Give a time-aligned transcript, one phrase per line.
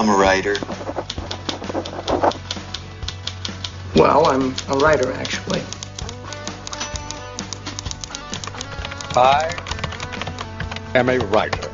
[0.00, 0.54] I'm a writer.
[3.94, 5.60] Well, I'm a writer, actually.
[9.14, 9.54] I
[10.94, 11.70] am a writer.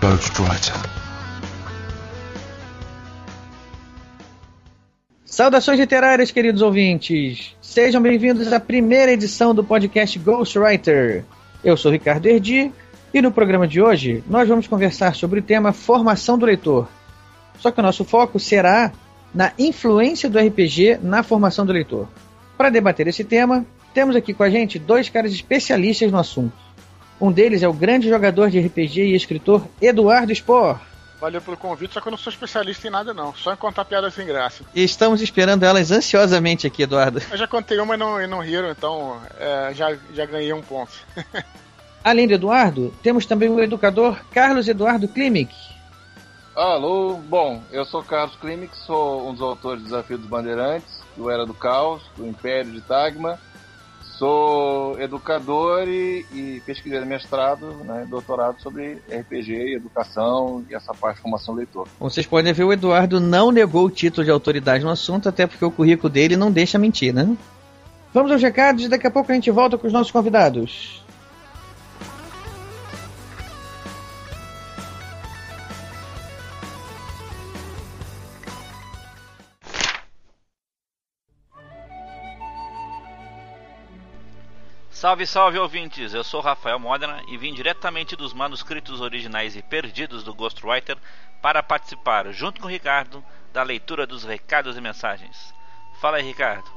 [0.00, 0.72] Ghostwriter.
[5.26, 7.54] Saudações literárias, queridos ouvintes.
[7.60, 11.26] Sejam bem-vindos à primeira edição do podcast Ghostwriter.
[11.62, 12.72] Eu sou Ricardo Erdi
[13.12, 16.88] e no programa de hoje nós vamos conversar sobre o tema formação do leitor.
[17.58, 18.92] Só que o nosso foco será
[19.34, 22.08] na influência do RPG na formação do leitor.
[22.56, 26.56] Para debater esse tema, temos aqui com a gente dois caras especialistas no assunto.
[27.20, 30.78] Um deles é o grande jogador de RPG e escritor Eduardo Spor.
[31.20, 33.84] Valeu pelo convite, só que eu não sou especialista em nada não, só em contar
[33.84, 34.64] piadas sem graça.
[34.74, 37.20] E estamos esperando elas ansiosamente aqui, Eduardo.
[37.30, 40.62] Eu já contei uma e não, e não riram, então é, já, já ganhei um
[40.62, 40.92] ponto.
[42.02, 45.54] Além do Eduardo, temos também o educador Carlos Eduardo Klimek.
[46.56, 51.30] Alô, bom, eu sou Carlos Klimek, sou um dos autores do Desafio dos Bandeirantes, do
[51.30, 53.38] Era do Caos, do Império de Tagma.
[54.18, 61.16] Sou educador e, e pesquisador de mestrado, né, doutorado sobre RPG, educação e essa parte
[61.16, 61.88] de formação leitor.
[61.98, 65.46] Como vocês podem ver, o Eduardo não negou o título de autoridade no assunto, até
[65.46, 67.34] porque o currículo dele não deixa mentir, né?
[68.12, 71.02] Vamos aos recados e daqui a pouco a gente volta com os nossos convidados.
[85.00, 86.12] Salve, salve ouvintes!
[86.12, 90.98] Eu sou Rafael Modena e vim diretamente dos manuscritos originais e perdidos do Ghostwriter
[91.40, 95.54] para participar, junto com o Ricardo, da leitura dos recados e mensagens.
[96.02, 96.70] Fala aí, Ricardo.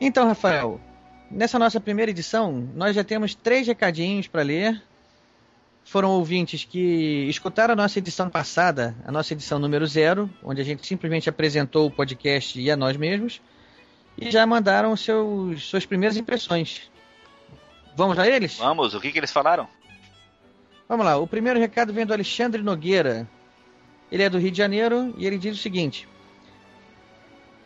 [0.00, 0.80] Então, Rafael,
[1.28, 4.80] nessa nossa primeira edição, nós já temos três recadinhos para ler.
[5.82, 10.64] Foram ouvintes que escutaram a nossa edição passada, a nossa edição número zero, onde a
[10.64, 13.42] gente simplesmente apresentou o podcast e a nós mesmos,
[14.16, 16.88] e já mandaram seus, suas primeiras impressões.
[17.94, 18.56] Vamos a eles?
[18.58, 19.68] Vamos, o que, que eles falaram?
[20.88, 23.28] Vamos lá, o primeiro recado vem do Alexandre Nogueira.
[24.10, 26.08] Ele é do Rio de Janeiro e ele diz o seguinte: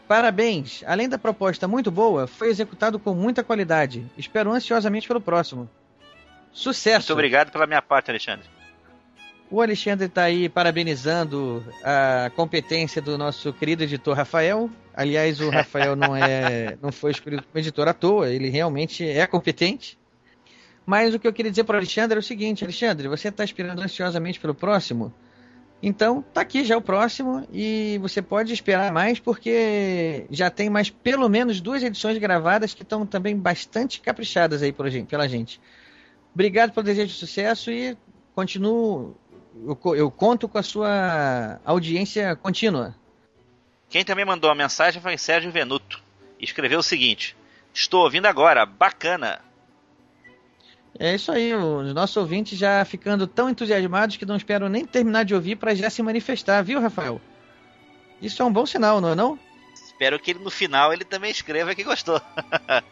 [0.06, 4.04] Parabéns, além da proposta muito boa, foi executado com muita qualidade.
[4.18, 5.68] Espero ansiosamente pelo próximo.
[6.52, 7.08] Sucesso!
[7.08, 8.46] Muito obrigado pela minha parte, Alexandre.
[9.50, 14.68] O Alexandre está aí parabenizando a competência do nosso querido editor Rafael.
[14.94, 19.26] Aliás, o Rafael não é, não foi escolhido como editor à toa, ele realmente é
[19.26, 19.98] competente.
[20.86, 23.44] Mas o que eu queria dizer para o Alexandre é o seguinte: Alexandre, você está
[23.44, 25.12] esperando ansiosamente pelo próximo?
[25.82, 30.88] Então, tá aqui já o próximo e você pode esperar mais porque já tem mais
[30.88, 35.60] pelo menos duas edições gravadas que estão também bastante caprichadas aí pela gente.
[36.32, 37.96] Obrigado pelo desejo de sucesso e
[38.34, 39.14] continuo.
[39.62, 42.94] Eu, eu conto com a sua audiência contínua.
[43.90, 46.02] Quem também mandou a mensagem foi Sérgio Venuto.
[46.40, 47.36] Escreveu o seguinte:
[47.74, 49.40] Estou ouvindo agora, bacana.
[50.98, 55.24] É isso aí, os nossos ouvintes já ficando tão entusiasmados que não esperam nem terminar
[55.24, 57.20] de ouvir para já se manifestar, viu, Rafael?
[58.22, 59.38] Isso é um bom sinal, não é não?
[59.74, 62.20] Espero que no final ele também escreva que gostou.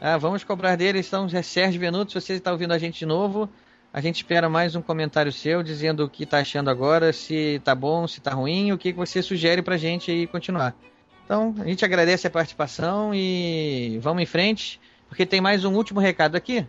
[0.00, 3.48] ah, vamos cobrar dele, então, Sérgio Venuto, se você está ouvindo a gente de novo,
[3.92, 7.74] a gente espera mais um comentário seu dizendo o que está achando agora, se tá
[7.74, 10.76] bom, se tá ruim, o que você sugere pra gente aí continuar.
[11.24, 14.80] Então, a gente agradece a participação e vamos em frente,
[15.16, 16.66] porque tem mais um último recado aqui.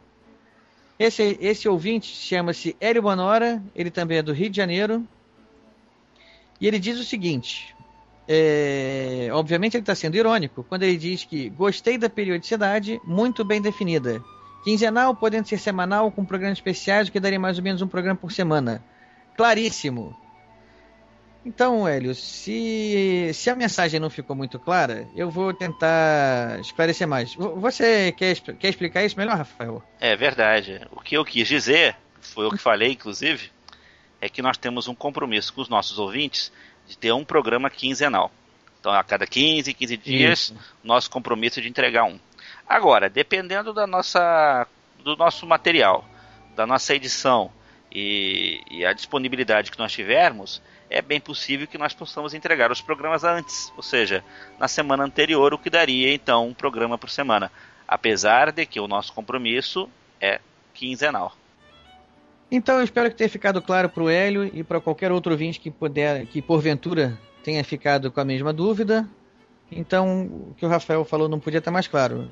[0.97, 5.05] Esse, esse ouvinte chama-se Hélio Bonora, ele também é do Rio de Janeiro,
[6.59, 7.75] e ele diz o seguinte:
[8.25, 13.61] é, obviamente ele está sendo irônico quando ele diz que gostei da periodicidade muito bem
[13.61, 14.23] definida.
[14.63, 18.17] Quinzenal, podendo ser semanal, com programas especiais, o que daria mais ou menos um programa
[18.17, 18.81] por semana.
[19.35, 20.15] Claríssimo.
[21.47, 27.35] Então, Hélio, se, se a mensagem não ficou muito clara, eu vou tentar esclarecer mais.
[27.35, 29.81] Você quer, quer explicar isso melhor, Rafael?
[29.97, 30.85] É verdade.
[30.91, 33.49] O que eu quis dizer, foi o que falei, inclusive,
[34.19, 36.51] é que nós temos um compromisso com os nossos ouvintes
[36.85, 38.29] de ter um programa quinzenal.
[38.81, 40.55] Então, a cada 15, 15 dias, Isso.
[40.83, 42.19] nosso compromisso é de entregar um.
[42.67, 44.67] Agora, dependendo da nossa,
[45.01, 46.03] do nosso material,
[46.57, 47.49] da nossa edição
[47.99, 52.79] e, e, a disponibilidade que nós tivermos, é bem possível que nós possamos entregar os
[52.79, 54.23] programas antes, ou seja,
[54.59, 57.51] na semana anterior, o que daria então um programa por semana,
[57.87, 59.89] apesar de que o nosso compromisso
[60.21, 60.39] é
[60.75, 61.35] quinzenal.
[62.51, 65.59] Então eu espero que tenha ficado claro para o Hélio e para qualquer outro ouvinte
[65.59, 69.09] que puder, que porventura tenha ficado com a mesma dúvida.
[69.71, 72.29] Então, o que o Rafael falou não podia estar mais claro.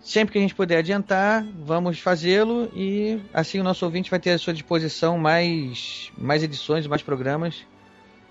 [0.00, 4.30] Sempre que a gente puder adiantar, vamos fazê-lo e assim o nosso ouvinte vai ter
[4.30, 7.66] à sua disposição mais, mais edições, mais programas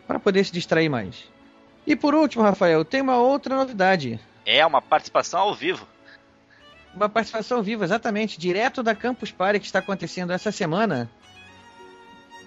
[0.08, 1.28] para poder se distrair mais.
[1.86, 4.20] E por último, Rafael, tem uma outra novidade.
[4.46, 5.88] É uma participação ao vivo.
[6.96, 11.10] Uma participação ao vivo, exatamente, direto da Campus Party que está acontecendo essa semana.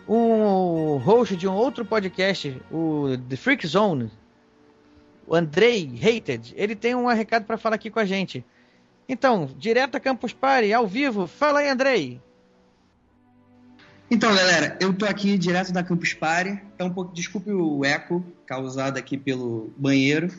[0.08, 4.10] Um host de um outro podcast, o The Freak Zone,
[5.26, 8.42] o Andrei Hated, ele tem um recado para falar aqui com a gente.
[9.08, 12.20] Então, direto da Campus Party, ao vivo, fala aí, Andrei.
[14.10, 16.60] Então, galera, eu tô aqui direto da Campus Party.
[16.78, 20.30] É um pouco, desculpe o eco causado aqui pelo banheiro.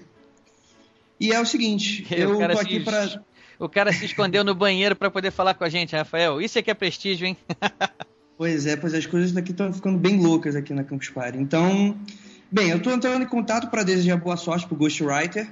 [1.20, 3.22] E é o seguinte, eu o tô aqui para
[3.60, 6.42] O cara se escondeu no banheiro para poder falar com a gente, Rafael.
[6.42, 7.38] Isso é que é prestígio, hein?
[8.40, 11.38] Pois é, pois as coisas aqui estão ficando bem loucas aqui na Campus Party.
[11.38, 11.94] Então,
[12.50, 15.52] bem, eu estou entrando em contato para desejar boa sorte pro Ghostwriter.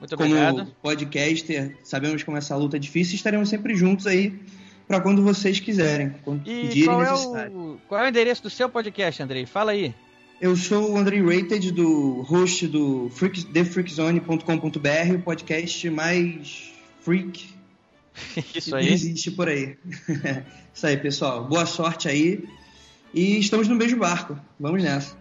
[0.00, 0.74] Muito como obrigado.
[0.82, 4.34] podcaster, sabemos como essa luta é difícil e estaremos sempre juntos aí
[4.88, 7.12] para quando vocês quiserem, quando E pedirem qual é,
[7.48, 9.46] o, qual é o endereço do seu podcast, Andrei?
[9.46, 9.94] Fala aí.
[10.40, 17.60] Eu sou o Andrei Rated, do host do freak, thefreakzone.com.br, o podcast mais freak
[18.54, 18.92] Isso que aí.
[18.92, 19.76] existe por aí.
[20.74, 21.44] Isso aí, pessoal.
[21.44, 22.44] Boa sorte aí.
[23.12, 24.38] E estamos no mesmo barco.
[24.58, 25.16] Vamos nessa.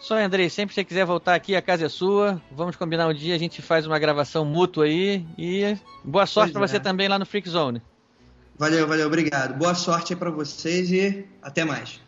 [0.00, 2.40] Só, Andrei, sempre que você quiser voltar aqui, a casa é sua.
[2.52, 5.26] Vamos combinar um dia, a gente faz uma gravação mútua aí.
[5.36, 6.80] E boa sorte Pois pra você é.
[6.80, 7.82] também lá no Freak Zone.
[8.56, 9.56] Valeu, valeu, obrigado.
[9.56, 12.00] Boa sorte aí pra vocês e até mais.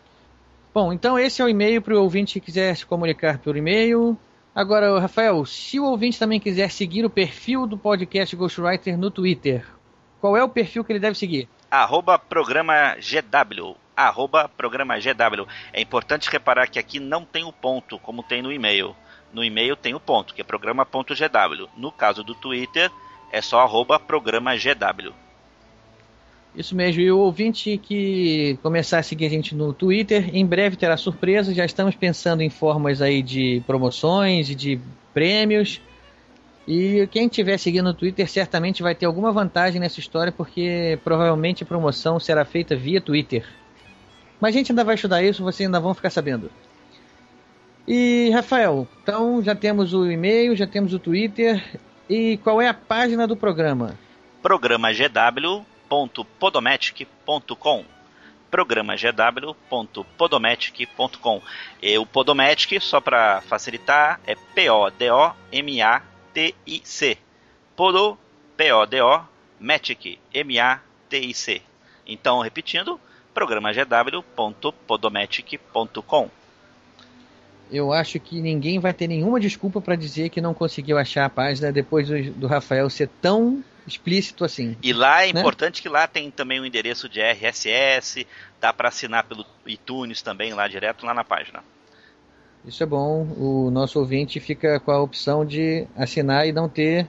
[0.74, 4.18] Bom, então esse é o e-mail para o ouvinte que quiser se comunicar por e-mail.
[4.58, 9.64] Agora, Rafael, se o ouvinte também quiser seguir o perfil do podcast Ghostwriter no Twitter,
[10.20, 11.48] qual é o perfil que ele deve seguir?
[11.70, 13.76] arroba programa GW.
[13.96, 15.46] Arroba programa GW.
[15.72, 18.96] É importante reparar que aqui não tem o ponto, como tem no e-mail.
[19.32, 21.68] No e-mail tem o ponto, que é programa.gw.
[21.76, 22.90] No caso do Twitter,
[23.30, 25.27] é só arroba programa GW.
[26.58, 30.74] Isso mesmo, e o ouvinte que começar a seguir a gente no Twitter, em breve
[30.74, 31.54] terá surpresa.
[31.54, 34.80] Já estamos pensando em formas aí de promoções e de
[35.14, 35.80] prêmios.
[36.66, 41.62] E quem estiver seguindo no Twitter certamente vai ter alguma vantagem nessa história, porque provavelmente
[41.62, 43.46] a promoção será feita via Twitter.
[44.40, 46.50] Mas a gente ainda vai estudar isso, vocês ainda vão ficar sabendo.
[47.86, 51.64] E Rafael, então já temos o e-mail, já temos o Twitter.
[52.10, 53.94] E qual é a página do programa?
[55.88, 57.84] programagw.podomatic.com
[58.50, 61.42] programagw.podomatic.com
[61.82, 64.88] E o Podomatic, só para facilitar, é P-O-D-O-M-A-T-I-C.
[67.76, 68.18] Podo,
[68.56, 69.20] P-O-D-O,
[69.60, 71.60] Matic, M-A-T-I-C.
[72.06, 72.98] Então, repetindo,
[73.34, 76.30] programagw.podomatic.com
[77.70, 81.30] Eu acho que ninguém vai ter nenhuma desculpa para dizer que não conseguiu achar a
[81.30, 84.76] página depois do, do Rafael ser tão explícito assim.
[84.82, 85.40] E lá é Né?
[85.40, 88.26] importante que lá tem também o endereço de RSS,
[88.60, 91.62] dá para assinar pelo iTunes também lá direto lá na página.
[92.64, 93.22] Isso é bom.
[93.38, 97.08] O nosso ouvinte fica com a opção de assinar e não ter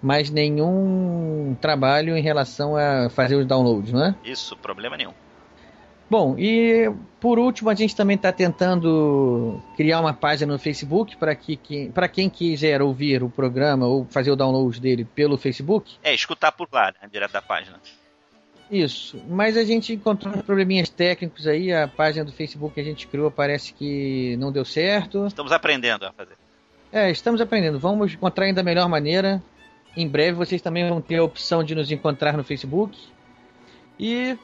[0.00, 4.14] mais nenhum trabalho em relação a fazer os downloads, não é?
[4.24, 5.12] Isso, problema nenhum.
[6.08, 11.34] Bom, e por último, a gente também está tentando criar uma página no Facebook para
[11.34, 15.96] que, que, quem quiser ouvir o programa ou fazer o download dele pelo Facebook.
[16.04, 17.80] É, escutar por lá, né, direto da página.
[18.70, 22.84] Isso, mas a gente encontrou uns probleminhas técnicos aí, a página do Facebook que a
[22.84, 25.26] gente criou parece que não deu certo.
[25.26, 26.36] Estamos aprendendo a fazer.
[26.92, 29.42] É, estamos aprendendo, vamos encontrar ainda a melhor maneira.
[29.96, 32.96] Em breve vocês também vão ter a opção de nos encontrar no Facebook.
[33.98, 34.36] E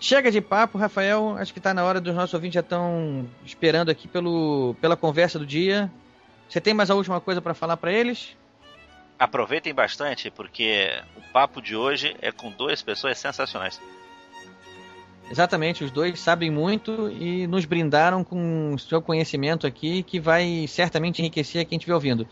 [0.00, 3.90] chega de papo, Rafael, acho que está na hora dos nossos ouvintes já estão esperando
[3.90, 5.90] aqui pelo, pela conversa do dia.
[6.48, 8.36] Você tem mais a última coisa para falar para eles?
[9.18, 13.80] Aproveitem bastante, porque o papo de hoje é com duas pessoas sensacionais.
[15.30, 20.66] Exatamente, os dois sabem muito e nos brindaram com o seu conhecimento aqui, que vai
[20.66, 22.26] certamente enriquecer quem estiver ouvindo.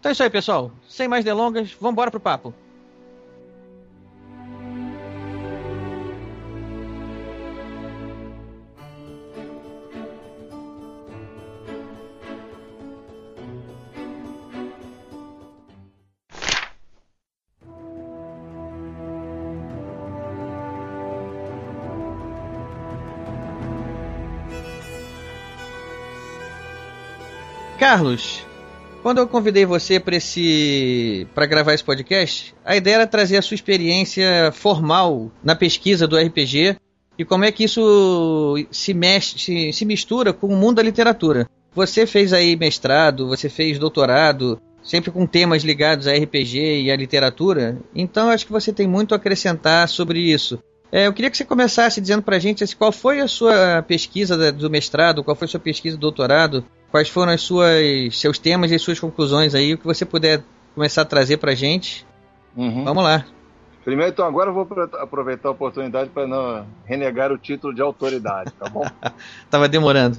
[0.00, 0.72] Então é isso aí, pessoal.
[0.88, 2.54] Sem mais delongas, vamos embora pro papo.
[27.92, 28.42] Carlos,
[29.02, 33.42] quando eu convidei você para esse para gravar esse podcast, a ideia era trazer a
[33.42, 36.78] sua experiência formal na pesquisa do RPG
[37.18, 41.46] e como é que isso se mexe, se, mistura com o mundo da literatura.
[41.74, 46.96] Você fez aí mestrado, você fez doutorado, sempre com temas ligados a RPG e à
[46.96, 50.58] literatura, então acho que você tem muito a acrescentar sobre isso.
[50.92, 53.82] É, eu queria que você começasse dizendo para a gente assim, qual foi a sua
[53.82, 58.38] pesquisa do mestrado, qual foi a sua pesquisa do doutorado, quais foram as suas seus
[58.38, 60.44] temas e as suas conclusões aí, o que você puder
[60.74, 62.06] começar a trazer para a gente.
[62.54, 62.84] Uhum.
[62.84, 63.24] Vamos lá.
[63.82, 64.68] Primeiro, então, agora eu vou
[65.00, 68.84] aproveitar a oportunidade para não renegar o título de autoridade, tá bom?
[69.50, 70.18] Tava demorando.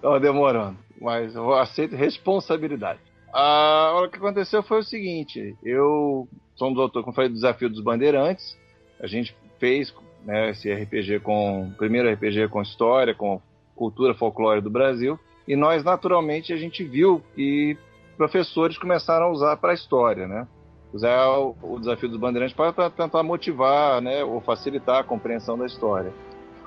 [0.00, 3.00] Tava demorando, mas eu aceito responsabilidade.
[3.34, 7.68] Ah, o que aconteceu foi o seguinte: eu sou um doutor, como falei, do Desafio
[7.68, 8.56] dos Bandeirantes.
[8.98, 9.94] A gente fez
[10.24, 11.72] né, esse RPG com.
[11.76, 13.40] Primeiro RPG com história, com
[13.74, 15.18] cultura folclore do Brasil.
[15.46, 17.76] E nós, naturalmente, a gente viu que
[18.16, 20.46] professores começaram a usar para a história, né?
[20.92, 25.66] Usar o, o desafio dos bandeirantes para tentar motivar, né, ou facilitar a compreensão da
[25.66, 26.12] história.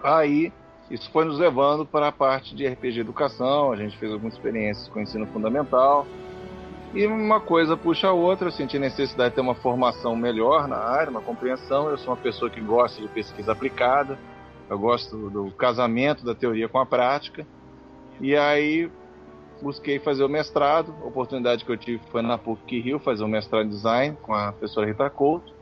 [0.03, 0.53] Aí,
[0.89, 4.87] isso foi nos levando para a parte de RPG educação, a gente fez algumas experiências
[4.89, 6.05] com ensino fundamental,
[6.93, 10.77] e uma coisa puxa a outra, eu senti necessidade de ter uma formação melhor na
[10.77, 11.89] área, uma compreensão.
[11.89, 14.17] Eu sou uma pessoa que gosta de pesquisa aplicada,
[14.69, 17.45] eu gosto do casamento da teoria com a prática.
[18.19, 18.89] E aí
[19.61, 20.93] busquei fazer o mestrado.
[21.03, 24.33] A oportunidade que eu tive foi na PUC Rio fazer o mestrado em design com
[24.33, 25.53] a professora Rita Couto.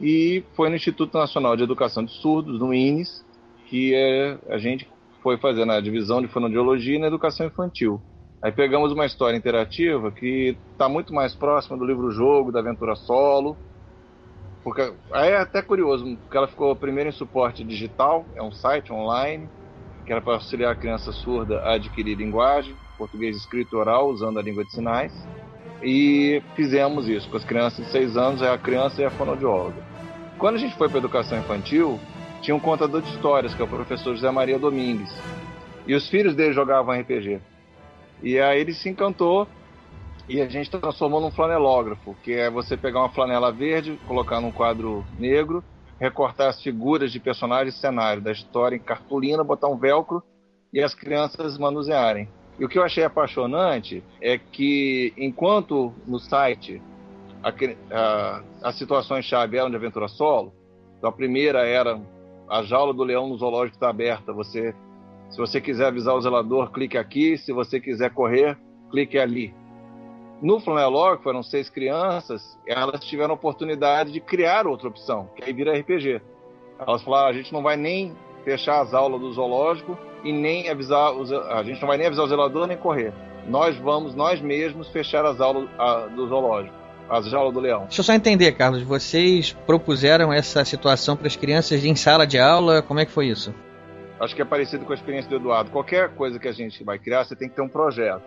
[0.00, 3.24] E foi no Instituto Nacional de Educação de Surdos, no INES,
[3.66, 4.88] que é, a gente
[5.22, 8.00] foi fazer na divisão de fonoaudiologia e na educação infantil.
[8.42, 13.56] Aí pegamos uma história interativa que está muito mais próxima do livro-jogo, da aventura solo.
[14.64, 18.92] Porque aí é até curioso, porque ela ficou primeiro em suporte digital, é um site
[18.92, 19.48] online,
[20.04, 24.42] que era para auxiliar a criança surda a adquirir linguagem, português escrito oral, usando a
[24.42, 25.12] língua de sinais.
[25.82, 29.82] E fizemos isso com as crianças de 6 anos, é a criança e a fonoaudióloga.
[30.38, 31.98] Quando a gente foi para educação infantil,
[32.42, 35.10] tinha um contador de histórias, que é o professor José Maria Domingues.
[35.86, 37.40] E os filhos dele jogavam RPG.
[38.22, 39.46] E aí ele se encantou
[40.28, 44.52] e a gente transformou num flanelógrafo, que é você pegar uma flanela verde, colocar num
[44.52, 45.64] quadro negro,
[45.98, 50.22] recortar as figuras de personagens e cenário da história em cartolina, botar um velcro
[50.72, 52.28] e as crianças manusearem.
[52.58, 56.80] E o que eu achei apaixonante é que, enquanto no site
[57.42, 57.52] a,
[57.90, 60.52] a, as situações-chave eram de aventura solo,
[60.96, 62.00] então a primeira era
[62.48, 64.74] a jaula do leão no zoológico está aberta, você
[65.30, 67.38] se você quiser avisar o zelador, clique aqui.
[67.38, 68.58] Se você quiser correr,
[68.90, 69.54] clique ali.
[70.42, 75.44] No Flanelor, que foram seis crianças, elas tiveram a oportunidade de criar outra opção, que
[75.44, 76.20] aí vira RPG.
[76.78, 81.12] Elas falaram: a gente não vai nem fechar as aulas do zoológico e nem avisar
[81.12, 83.12] os, a gente não vai nem avisar o zelador nem correr.
[83.46, 86.74] Nós vamos nós mesmos fechar as aulas a, do zoológico,
[87.08, 87.82] as aulas do leão.
[87.82, 88.82] Deixa eu só entender, Carlos.
[88.82, 92.82] Vocês propuseram essa situação para as crianças em sala de aula?
[92.82, 93.54] Como é que foi isso?
[94.20, 95.70] Acho que é parecido com a experiência do Eduardo.
[95.70, 98.22] Qualquer coisa que a gente vai criar, você tem que ter um projeto.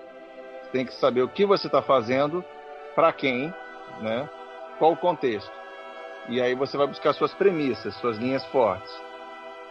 [0.63, 2.43] Você tem que saber o que você está fazendo,
[2.95, 3.53] para quem,
[4.01, 4.27] né?
[4.79, 5.51] qual o contexto.
[6.29, 8.91] E aí você vai buscar suas premissas, suas linhas fortes.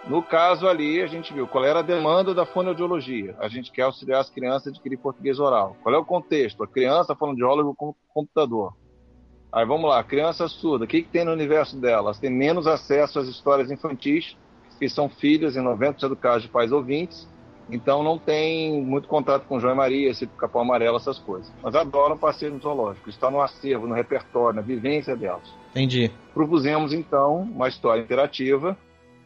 [0.06, 3.34] No caso ali, a gente viu qual era a demanda da fonoaudiologia.
[3.40, 5.76] A gente quer auxiliar as crianças a adquirir português oral.
[5.82, 6.62] Qual é o contexto?
[6.62, 8.74] A criança, fonoaudiólogo com computador.
[9.52, 12.08] Aí vamos lá, criança surda, o que, que tem no universo dela?
[12.08, 14.36] Elas têm menos acesso às histórias infantis
[14.78, 17.28] que são filhas, em 90% do caso, de pais ouvintes,
[17.70, 21.52] então não tem muito contato com João e Maria, esse capão amarelo, essas coisas.
[21.62, 25.48] Mas adoram passeio no zoológico, está no acervo, no repertório, na vivência delas.
[25.70, 26.10] Entendi.
[26.34, 28.76] Propusemos então uma história interativa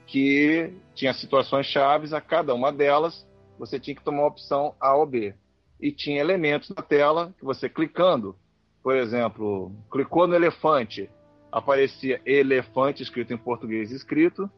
[0.06, 3.26] que tinha situações chaves, a cada uma delas
[3.58, 5.34] você tinha que tomar a opção A ou B.
[5.80, 8.36] E tinha elementos na tela que você clicando,
[8.82, 11.10] por exemplo, clicou no elefante,
[11.50, 14.50] aparecia elefante escrito em português escrito,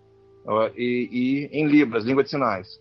[0.76, 2.80] e, e em Libras, língua de sinais,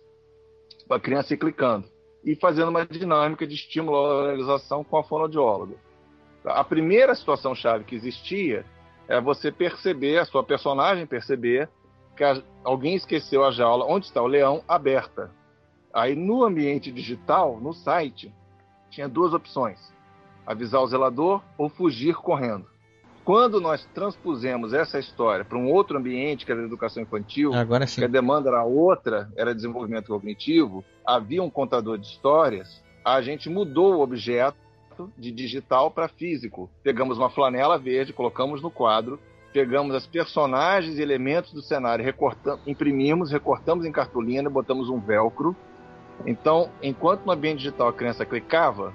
[0.86, 1.86] para a criança ir clicando
[2.24, 5.76] e fazendo uma dinâmica de estímulo à realização com a fonoaudióloga.
[6.44, 8.64] A primeira situação chave que existia
[9.06, 11.68] é você perceber, a sua personagem perceber
[12.16, 15.30] que a, alguém esqueceu a jaula onde está o leão aberta.
[15.92, 18.32] Aí no ambiente digital, no site,
[18.90, 19.78] tinha duas opções:
[20.46, 22.66] avisar o zelador ou fugir correndo.
[23.28, 27.50] Quando nós transpusemos essa história para um outro ambiente, que era a educação infantil,
[27.94, 33.50] que a demanda era outra, era desenvolvimento cognitivo, havia um contador de histórias, a gente
[33.50, 34.56] mudou o objeto
[35.18, 36.70] de digital para físico.
[36.82, 39.20] Pegamos uma flanela verde, colocamos no quadro,
[39.52, 45.54] pegamos as personagens e elementos do cenário, recortamos, imprimimos, recortamos em cartolina, botamos um velcro.
[46.24, 48.94] Então, enquanto no ambiente digital a criança clicava,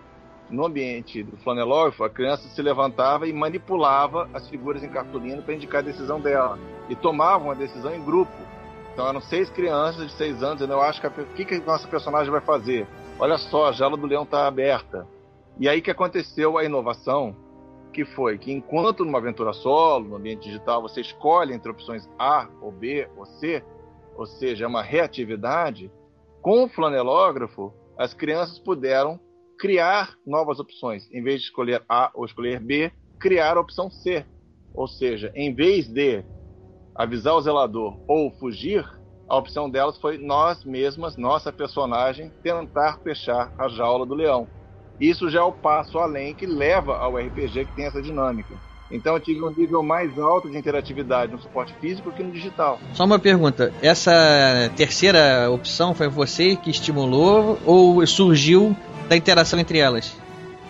[0.54, 5.56] no ambiente do flanelógrafo, a criança se levantava e manipulava as figuras em cartolina para
[5.56, 6.60] indicar a decisão dela.
[6.88, 8.32] E tomava uma decisão em grupo.
[8.94, 11.88] Então eram seis crianças de seis anos, eu acho que o que, que a nossa
[11.88, 12.88] personagem vai fazer?
[13.20, 15.08] Olha só, a jaula do leão está aberta.
[15.60, 17.36] E aí que aconteceu a inovação,
[17.92, 22.48] que foi que enquanto numa aventura solo, no ambiente digital, você escolhe entre opções A
[22.62, 23.64] ou B ou C,
[24.16, 25.92] ou seja, é uma reatividade,
[26.42, 29.20] com o flanelógrafo, as crianças puderam
[29.58, 31.10] criar novas opções.
[31.12, 34.26] Em vez de escolher A ou escolher B, criar a opção C.
[34.74, 36.24] Ou seja, em vez de
[36.96, 38.86] avisar o zelador ou fugir,
[39.28, 44.48] a opção delas foi nós mesmas, nossa personagem, tentar fechar a jaula do leão.
[45.00, 48.62] Isso já é o passo além que leva ao RPG que tem essa dinâmica.
[48.92, 52.80] Então eu tive um nível mais alto de interatividade no suporte físico que no digital.
[52.94, 54.12] Só uma pergunta: essa
[54.76, 58.76] terceira opção foi você que estimulou ou surgiu
[59.08, 60.16] da interação entre elas?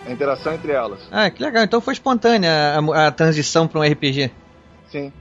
[0.06, 1.00] A interação entre elas.
[1.10, 1.64] Ah, que legal.
[1.64, 4.30] Então foi espontânea a, a transição para um RPG.
[4.88, 5.12] Sim.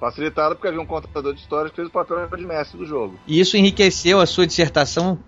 [0.00, 3.18] Facilitada porque havia um contador de histórias que fez o papel de mestre do jogo.
[3.26, 5.18] E isso enriqueceu a sua dissertação?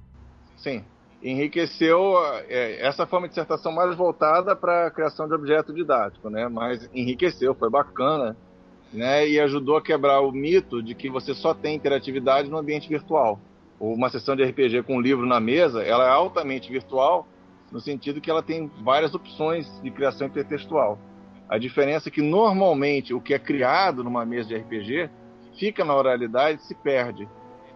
[0.57, 0.85] Sim
[1.23, 2.15] enriqueceu
[2.49, 6.49] é, essa forma de dissertação mais voltada para a criação de objeto didático, né?
[6.49, 8.37] Mas enriqueceu, foi bacana,
[8.93, 9.29] né?
[9.29, 13.39] E ajudou a quebrar o mito de que você só tem interatividade no ambiente virtual.
[13.79, 17.27] Uma sessão de RPG com um livro na mesa, ela é altamente virtual
[17.71, 20.99] no sentido que ela tem várias opções de criação intertextual.
[21.49, 25.11] A diferença é que normalmente o que é criado numa mesa de RPG
[25.59, 27.29] fica na oralidade e se perde.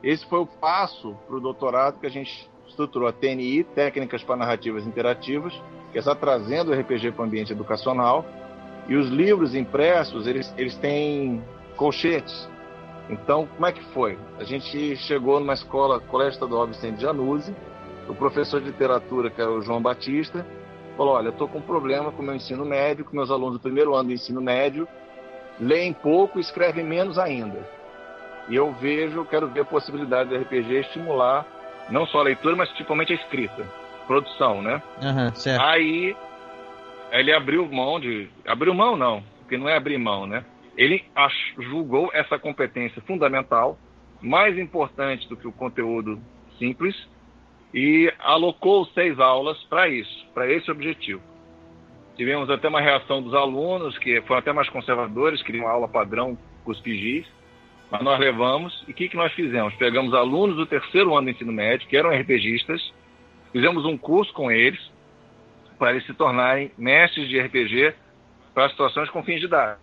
[0.03, 4.37] Esse foi o passo para o doutorado que a gente estruturou a TNI, Técnicas para
[4.37, 5.55] Narrativas Interativas,
[5.93, 8.25] que está trazendo o RPG para o ambiente educacional.
[8.89, 11.43] E os livros impressos, eles, eles têm
[11.77, 12.49] colchetes.
[13.09, 14.19] Então, como é que foi?
[14.39, 17.55] A gente chegou numa escola, Colégio Estadual Vicente Januzzi,
[18.09, 20.45] o professor de literatura, que era o João Batista,
[20.97, 23.55] falou, olha, eu estou com um problema com o meu ensino médio, com meus alunos
[23.55, 24.87] do primeiro ano do ensino médio,
[25.59, 27.67] leem pouco e escrevem menos ainda.
[28.49, 31.47] E eu vejo, quero ver a possibilidade do RPG estimular
[31.91, 33.65] não só a leitura, mas principalmente a escrita.
[34.07, 34.83] Produção, né?
[35.03, 35.63] Uhum, certo.
[35.63, 36.15] Aí
[37.13, 38.29] ele abriu mão de.
[38.47, 40.45] Abriu mão, não, porque não é abrir mão, né?
[40.77, 41.05] Ele
[41.59, 43.79] julgou essa competência fundamental,
[44.21, 46.21] mais importante do que o conteúdo
[46.59, 46.97] simples,
[47.73, 51.23] e alocou seis aulas para isso, para esse objetivo.
[52.17, 56.71] Tivemos até uma reação dos alunos, que foram até mais conservadores, queriam aula padrão com
[56.71, 57.27] os pigis,
[57.95, 59.73] mas nós levamos, e o que, que nós fizemos?
[59.75, 62.93] Pegamos alunos do terceiro ano do ensino médio, que eram RPGistas,
[63.53, 64.81] fizemos um curso com eles,
[65.79, 67.95] para eles se tornarem mestres de RPG
[68.53, 69.79] para situações com fins didáticos,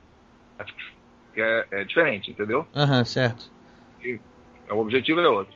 [1.34, 2.68] que é, é diferente, entendeu?
[2.76, 3.50] Aham, uhum, certo.
[4.04, 4.20] E,
[4.70, 5.56] o objetivo é outro.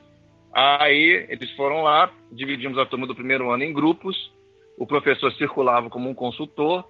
[0.53, 4.31] Aí eles foram lá, dividimos a turma do primeiro ano em grupos,
[4.77, 6.89] o professor circulava como um consultor,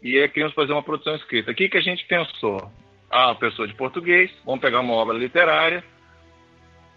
[0.00, 1.50] e aí queríamos fazer uma produção escrita.
[1.50, 2.70] O que, que a gente pensou?
[3.10, 5.82] A pessoa de português, vamos pegar uma obra literária,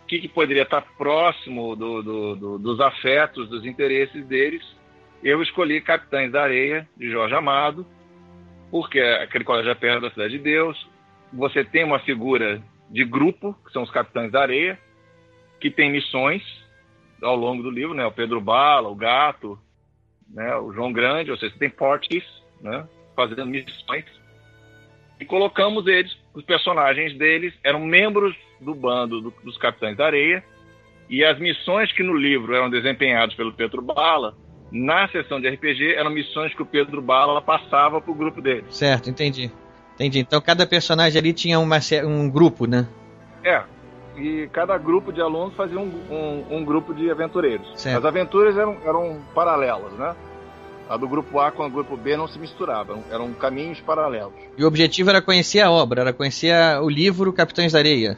[0.03, 4.61] o que, que poderia estar próximo do, do, do, dos afetos, dos interesses deles.
[5.23, 7.85] Eu escolhi Capitães da Areia, de Jorge Amado,
[8.69, 10.89] porque aquele colégio é perto da Cidade de Deus.
[11.31, 14.77] Você tem uma figura de grupo, que são os Capitães da Areia,
[15.61, 16.43] que tem missões
[17.21, 18.05] ao longo do livro, né?
[18.05, 19.57] O Pedro Bala, o Gato,
[20.27, 20.55] né?
[20.57, 22.23] o João Grande, ou seja, tem portes,
[22.59, 22.85] né?
[23.15, 24.05] Fazendo missões
[25.21, 30.43] e colocamos eles, os personagens deles eram membros do bando do, dos Capitães da Areia
[31.07, 34.33] e as missões que no livro eram desempenhadas pelo Pedro Bala,
[34.71, 38.65] na sessão de RPG eram missões que o Pedro Bala passava para o grupo dele.
[38.69, 39.51] Certo, entendi.
[39.93, 40.19] Entendi.
[40.19, 42.87] Então cada personagem ali tinha uma, um grupo, né?
[43.43, 43.61] É.
[44.17, 47.79] E cada grupo de alunos fazia um, um, um grupo de aventureiros.
[47.79, 47.99] Certo.
[47.99, 50.15] As aventuras eram, eram paralelas, né?
[50.91, 54.33] A do grupo A com o grupo B não se misturavam, eram caminhos paralelos.
[54.57, 58.17] E o objetivo era conhecer a obra, era conhecer o livro Capitães da Areia.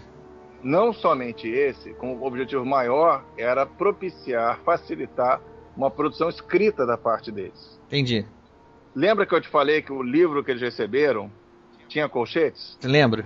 [0.64, 5.40] Não somente esse, com o objetivo maior era propiciar, facilitar
[5.78, 7.80] uma produção escrita da parte deles.
[7.86, 8.26] Entendi.
[8.96, 11.30] Lembra que eu te falei que o livro que eles receberam
[11.88, 12.80] tinha colchetes?
[12.84, 13.24] Lembro.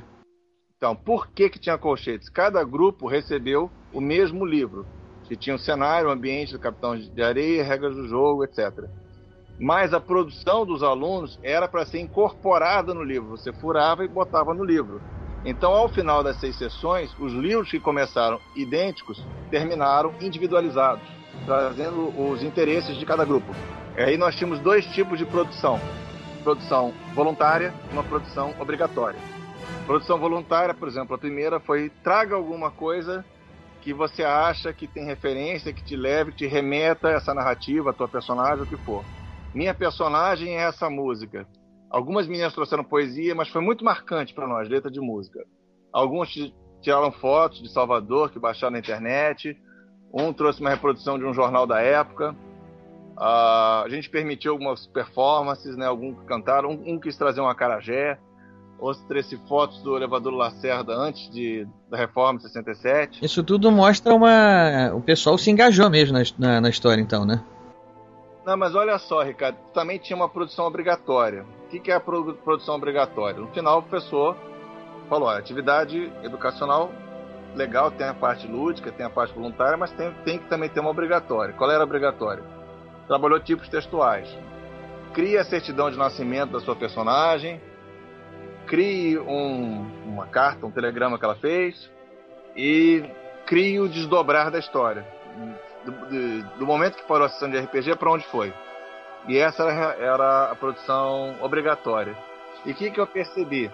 [0.75, 2.27] Então, por que, que tinha colchetes?
[2.27, 4.85] Cada grupo recebeu o mesmo livro,
[5.23, 8.85] que tinha o cenário, o ambiente do Capitão de Areia, regras do jogo, etc
[9.59, 13.29] mas a produção dos alunos era para ser incorporada no livro.
[13.29, 15.01] Você furava e botava no livro.
[15.43, 21.03] Então, ao final das seis sessões, os livros que começaram idênticos terminaram individualizados,
[21.45, 23.53] trazendo os interesses de cada grupo.
[23.97, 25.79] E aí nós tínhamos dois tipos de produção:
[26.43, 29.19] produção voluntária e uma produção obrigatória.
[29.85, 33.25] Produção voluntária, por exemplo, a primeira foi traga alguma coisa
[33.81, 37.91] que você acha que tem referência, que te leve, que te remeta a essa narrativa,
[37.91, 39.03] a tua personagem, o que for.
[39.57, 41.47] Minha personagem é essa música.
[41.89, 45.43] Algumas meninas trouxeram poesia, mas foi muito marcante para nós, letra de música.
[45.91, 46.29] Alguns
[46.79, 49.57] tiraram fotos de Salvador que baixaram na internet.
[50.13, 52.35] Um trouxe uma reprodução de um jornal da época.
[53.17, 55.87] Uh, a gente permitiu algumas performances, né?
[55.87, 56.69] Alguns cantaram.
[56.69, 58.19] Um, um quis trazer um acarajé.
[58.77, 63.25] Outro trouxe fotos do elevador Lacerda antes de, da reforma de 67.
[63.25, 64.93] Isso tudo mostra uma.
[64.93, 67.43] O pessoal se engajou mesmo na, na, na história, então, né?
[68.47, 71.45] Não, mas olha só, Ricardo, também tinha uma produção obrigatória.
[71.65, 73.41] O que, que é a produção obrigatória?
[73.41, 74.37] No final, o professor
[75.09, 76.89] falou: olha, atividade educacional
[77.57, 80.79] legal, tem a parte lúdica, tem a parte voluntária, mas tem, tem que também ter
[80.79, 81.53] uma obrigatória.
[81.55, 82.41] Qual era a obrigatória?
[83.05, 84.33] Trabalhou tipos textuais.
[85.13, 87.59] Crie a certidão de nascimento da sua personagem,
[88.65, 91.91] crie um, uma carta, um telegrama que ela fez
[92.55, 93.03] e
[93.45, 95.05] crie o desdobrar da história
[95.91, 98.53] do, do, momento que parou a sessão de RPG para onde foi.
[99.27, 102.17] E essa era, era a produção obrigatória.
[102.65, 103.71] E o que, que eu percebi?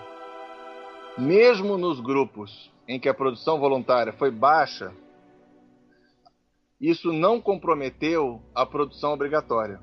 [1.17, 4.91] Mesmo nos grupos em que a produção voluntária foi baixa,
[6.79, 9.79] isso não comprometeu a produção obrigatória.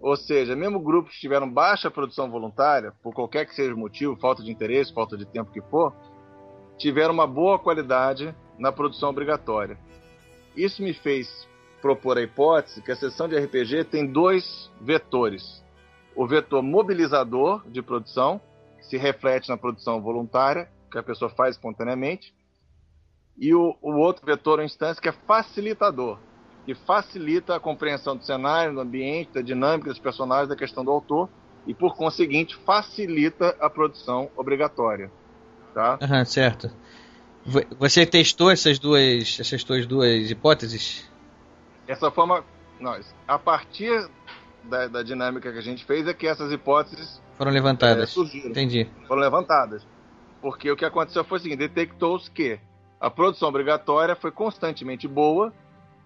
[0.00, 4.16] Ou seja, mesmo grupos que tiveram baixa produção voluntária, por qualquer que seja o motivo,
[4.16, 5.94] falta de interesse, falta de tempo que for,
[6.76, 9.78] tiveram uma boa qualidade na produção obrigatória.
[10.56, 11.48] Isso me fez
[11.80, 15.62] propor a hipótese que a sessão de RPG tem dois vetores.
[16.16, 18.40] O vetor mobilizador de produção,
[18.78, 22.32] que se reflete na produção voluntária, que a pessoa faz espontaneamente,
[23.36, 26.18] e o, o outro vetor ou instância que é facilitador,
[26.64, 30.90] que facilita a compreensão do cenário, do ambiente, da dinâmica dos personagens, da questão do
[30.90, 31.28] autor,
[31.66, 35.10] e por conseguinte facilita a produção obrigatória.
[35.74, 35.98] Tá?
[36.00, 36.70] Uhum, certo.
[37.78, 41.10] Você testou essas duas, essas duas, duas hipóteses?
[41.86, 42.42] Essa forma,
[42.80, 44.08] nós, a partir
[44.62, 48.10] da, da, dinâmica que a gente fez é que essas hipóteses foram levantadas.
[48.10, 48.88] É, surgiram, Entendi.
[49.06, 49.86] Foram levantadas.
[50.40, 52.58] Porque o que aconteceu foi o seguinte: detectou-se que
[52.98, 55.52] a produção obrigatória foi constantemente boa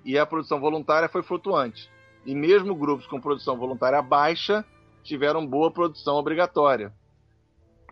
[0.05, 1.89] e a produção voluntária foi flutuante.
[2.27, 4.65] E mesmo grupos com produção voluntária baixa
[5.05, 6.93] tiveram boa produção obrigatória.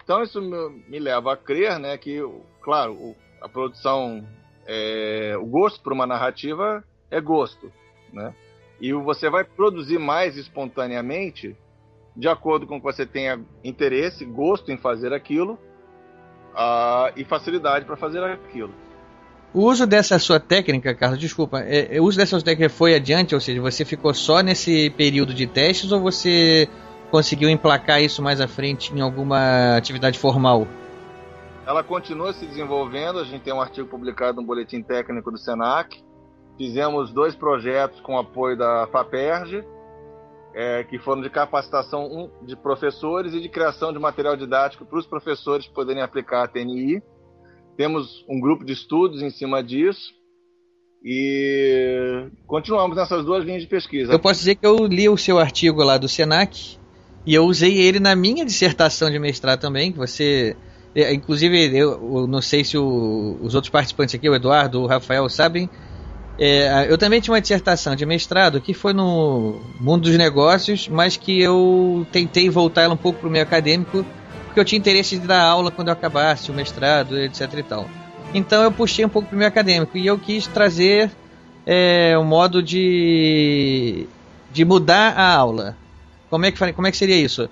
[0.03, 2.21] Então isso me leva a crer, né, que,
[2.61, 4.27] claro, a produção,
[4.67, 7.73] é, o gosto por uma narrativa é gosto,
[8.13, 8.35] né?
[8.81, 11.57] E você vai produzir mais espontaneamente
[12.15, 15.55] de acordo com que você tenha interesse, gosto em fazer aquilo
[16.55, 18.75] uh, e facilidade para fazer aquilo.
[19.55, 22.95] O uso dessa sua técnica, Carlos, desculpa, é, é, o uso dessa sua técnica foi
[22.95, 26.69] adiante, ou seja, você ficou só nesse período de testes ou você
[27.11, 30.67] conseguiu emplacar isso mais à frente em alguma atividade formal?
[31.67, 33.19] Ela continua se desenvolvendo.
[33.19, 36.01] A gente tem um artigo publicado no Boletim Técnico do SENAC.
[36.57, 39.65] Fizemos dois projetos com apoio da FAPERJ,
[40.55, 45.07] é, que foram de capacitação de professores e de criação de material didático para os
[45.07, 47.03] professores poderem aplicar a TNI.
[47.77, 50.15] Temos um grupo de estudos em cima disso
[51.05, 54.13] e continuamos nessas duas linhas de pesquisa.
[54.13, 56.79] Eu posso dizer que eu li o seu artigo lá do SENAC
[57.27, 60.57] e eu usei ele na minha dissertação de mestrado também, que você
[61.13, 65.29] inclusive, eu, eu, não sei se o, os outros participantes aqui, o Eduardo, o Rafael,
[65.29, 65.69] sabem.
[66.39, 71.17] É, eu também tinha uma dissertação de mestrado que foi no mundo dos negócios, mas
[71.17, 74.05] que eu tentei voltar ela um pouco para o meio acadêmico,
[74.45, 77.89] porque eu tinha interesse de dar aula quando eu acabasse o mestrado, etc e tal.
[78.35, 81.11] Então eu puxei um pouco para o meio acadêmico e eu quis trazer
[81.65, 84.07] é, um modo de,
[84.53, 85.77] de mudar a aula.
[86.29, 87.49] Como é que, como é que seria isso?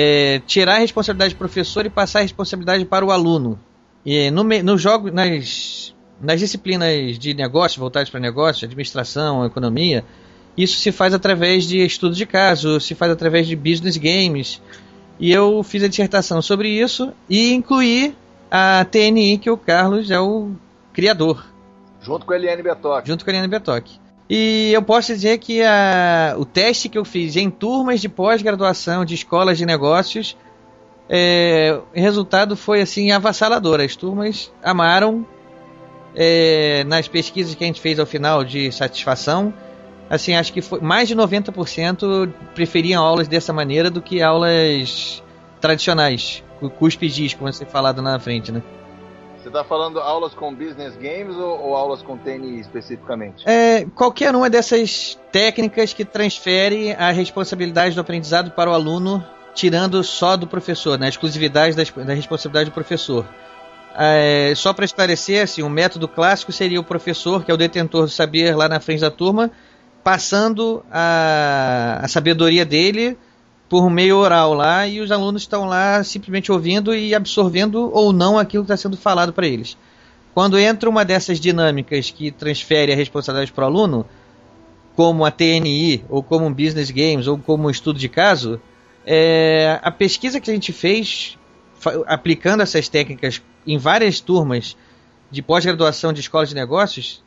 [0.00, 3.58] É, tirar a responsabilidade do professor e passar a responsabilidade para o aluno.
[4.06, 10.04] E no, no jogo, nas, nas disciplinas de negócio, voltadas para negócio, administração, economia,
[10.56, 14.62] isso se faz através de estudo de caso, se faz através de business games.
[15.18, 18.14] E eu fiz a dissertação sobre isso e incluí
[18.48, 20.52] a TNI, que o Carlos é o
[20.92, 21.44] criador.
[22.00, 23.04] Junto com a Eliane Betoc.
[23.04, 23.90] Junto com a Eliane Betoc.
[24.28, 29.04] E eu posso dizer que a, o teste que eu fiz em turmas de pós-graduação
[29.04, 30.36] de escolas de negócios,
[31.08, 33.80] é, o resultado foi assim avassalador.
[33.80, 35.26] As turmas amaram
[36.14, 39.52] é, nas pesquisas que a gente fez ao final de satisfação.
[40.10, 45.22] Assim, acho que foi, mais de 90% preferiam aulas dessa maneira do que aulas
[45.60, 46.42] tradicionais,
[46.78, 48.62] cuspidis, como você falado na frente, né?
[49.48, 53.48] Você está falando aulas com business games ou, ou, aulas com TNI especificamente?
[53.48, 60.04] É, qualquer uma dessas técnicas que transfere a responsabilidade do aprendizado para o aluno, tirando
[60.04, 63.26] só do professor, né, a exclusividade da, da responsabilidade do professor.
[63.96, 68.02] É, só para esclarecer, assim, o método clássico seria o professor, que é o detentor
[68.02, 69.50] do saber lá na frente da turma,
[70.04, 73.16] passando a, a sabedoria dele
[73.68, 78.38] por meio oral lá e os alunos estão lá simplesmente ouvindo e absorvendo ou não
[78.38, 79.76] aquilo que está sendo falado para eles.
[80.32, 84.06] Quando entra uma dessas dinâmicas que transfere a responsabilidade para o aluno,
[84.94, 88.60] como a TNI, ou como um Business Games, ou como um estudo de caso,
[89.04, 91.38] é, a pesquisa que a gente fez
[92.06, 94.76] aplicando essas técnicas em várias turmas
[95.30, 97.22] de pós-graduação de escolas de negócios,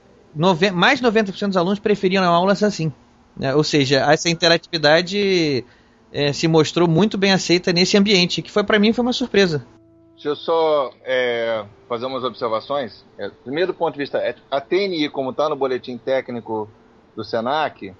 [0.74, 2.92] mais de 90% dos alunos preferiam aulas assim.
[3.38, 3.54] Né?
[3.56, 5.64] Ou seja, essa interatividade
[6.12, 9.66] é, se mostrou muito bem aceita nesse ambiente, que foi para mim foi uma surpresa.
[10.14, 13.04] Deixa eu só é, fazer umas observações.
[13.18, 16.70] É, primeiro ponto de vista, é, a TNI, como está no boletim técnico
[17.16, 17.94] do SENAC,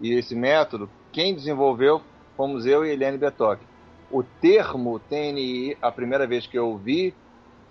[0.00, 2.02] e esse método, quem desenvolveu
[2.36, 3.60] fomos eu e Eliane Betoc.
[4.10, 7.14] O termo TNI, a primeira vez que eu ouvi,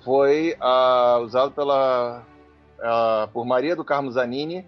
[0.04, 2.24] foi uh, usado pela,
[2.80, 4.66] uh, por Maria do Carmo Zanini,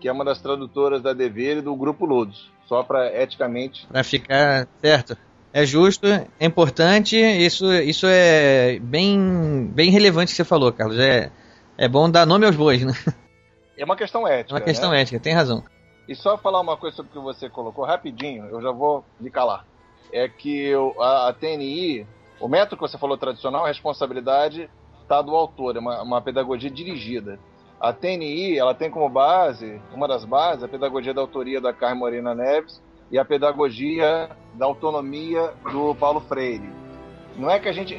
[0.00, 2.50] que é uma das tradutoras da Dever e do Grupo Ludus.
[2.68, 3.86] Só para eticamente.
[3.86, 5.16] Para ficar certo.
[5.52, 10.98] É justo, é importante, isso, isso é bem, bem relevante que você falou, Carlos.
[10.98, 11.32] É,
[11.78, 12.92] é bom dar nome aos bois, né?
[13.78, 14.52] É uma questão ética.
[14.52, 15.00] É uma questão né?
[15.00, 15.64] ética, tem razão.
[16.08, 19.30] E só falar uma coisa sobre o que você colocou rapidinho, eu já vou me
[19.30, 19.64] calar.
[20.12, 22.06] É que eu, a, a, TNI,
[22.40, 24.68] o método que você falou tradicional, a responsabilidade
[25.02, 27.38] está do autor, é uma, uma pedagogia dirigida.
[27.80, 32.00] A TNI, ela tem como base, uma das bases, a pedagogia da autoria da Carmen
[32.00, 36.68] Morena Neves e a pedagogia da autonomia do Paulo Freire.
[37.36, 37.96] Não é que a gente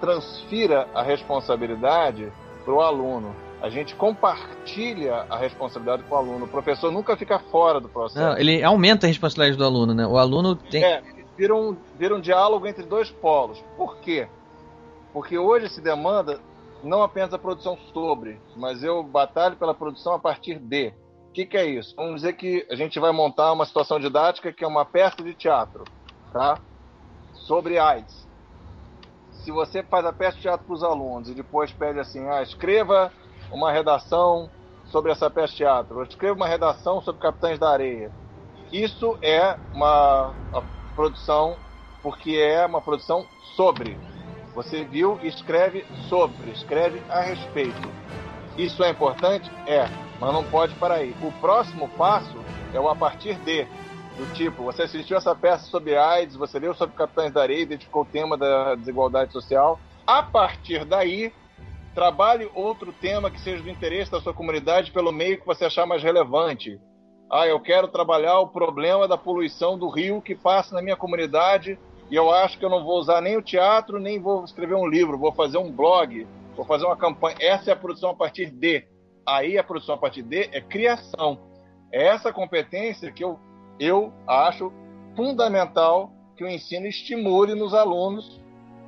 [0.00, 2.32] transfira a responsabilidade
[2.64, 6.44] para o aluno, a gente compartilha a responsabilidade com o aluno.
[6.44, 8.24] O professor nunca fica fora do processo.
[8.24, 10.06] Não, ele aumenta a responsabilidade do aluno, né?
[10.06, 10.84] O aluno tem.
[10.84, 11.02] É,
[11.36, 13.62] vira um, vira um diálogo entre dois polos.
[13.76, 14.28] Por quê?
[15.12, 16.38] Porque hoje se demanda
[16.82, 20.92] não apenas a produção sobre, mas eu batalho pela produção a partir de.
[21.28, 21.94] O que, que é isso?
[21.96, 25.34] Vamos dizer que a gente vai montar uma situação didática que é uma peça de
[25.34, 25.84] teatro,
[26.32, 26.58] tá?
[27.34, 28.26] Sobre AIDS.
[29.30, 32.42] Se você faz a peça de teatro para os alunos e depois pede assim, ah,
[32.42, 33.12] escreva
[33.52, 34.50] uma redação
[34.86, 38.10] sobre essa peça de teatro, ou escreva uma redação sobre Capitães da Areia.
[38.72, 40.32] Isso é uma
[40.94, 41.56] produção,
[42.02, 43.98] porque é uma produção sobre.
[44.56, 47.92] Você viu escreve sobre, escreve a respeito.
[48.56, 49.50] Isso é importante?
[49.66, 49.86] É,
[50.18, 51.14] mas não pode parar aí.
[51.20, 52.42] O próximo passo
[52.72, 53.66] é o a partir de.
[54.16, 58.00] Do tipo, você assistiu essa peça sobre AIDS, você leu sobre Capitães da Areia, identificou
[58.00, 59.78] o tema da desigualdade social.
[60.06, 61.34] A partir daí,
[61.94, 65.84] trabalhe outro tema que seja do interesse da sua comunidade pelo meio que você achar
[65.84, 66.80] mais relevante.
[67.30, 71.78] Ah, eu quero trabalhar o problema da poluição do rio que passa na minha comunidade
[72.10, 74.86] e eu acho que eu não vou usar nem o teatro, nem vou escrever um
[74.86, 77.36] livro, vou fazer um blog, vou fazer uma campanha.
[77.40, 78.84] Essa é a produção a partir de.
[79.26, 81.38] Aí a produção a partir de é criação.
[81.92, 83.38] É essa competência que eu,
[83.80, 84.72] eu acho
[85.16, 88.40] fundamental que o ensino estimule nos alunos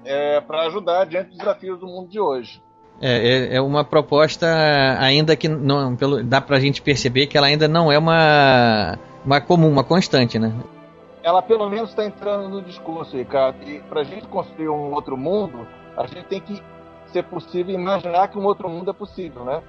[0.04, 2.62] é, para ajudar diante dos desafios do mundo de hoje.
[3.00, 4.46] É, é, é uma proposta
[4.98, 8.98] ainda que não, pelo, dá para a gente perceber que ela ainda não é uma,
[9.24, 10.52] uma comum, uma constante, né?
[11.28, 13.62] Ela pelo menos está entrando no discurso, Ricardo.
[13.62, 16.62] E para a gente construir um outro mundo, a gente tem que
[17.12, 19.62] ser possível imaginar que um outro mundo é possível, né?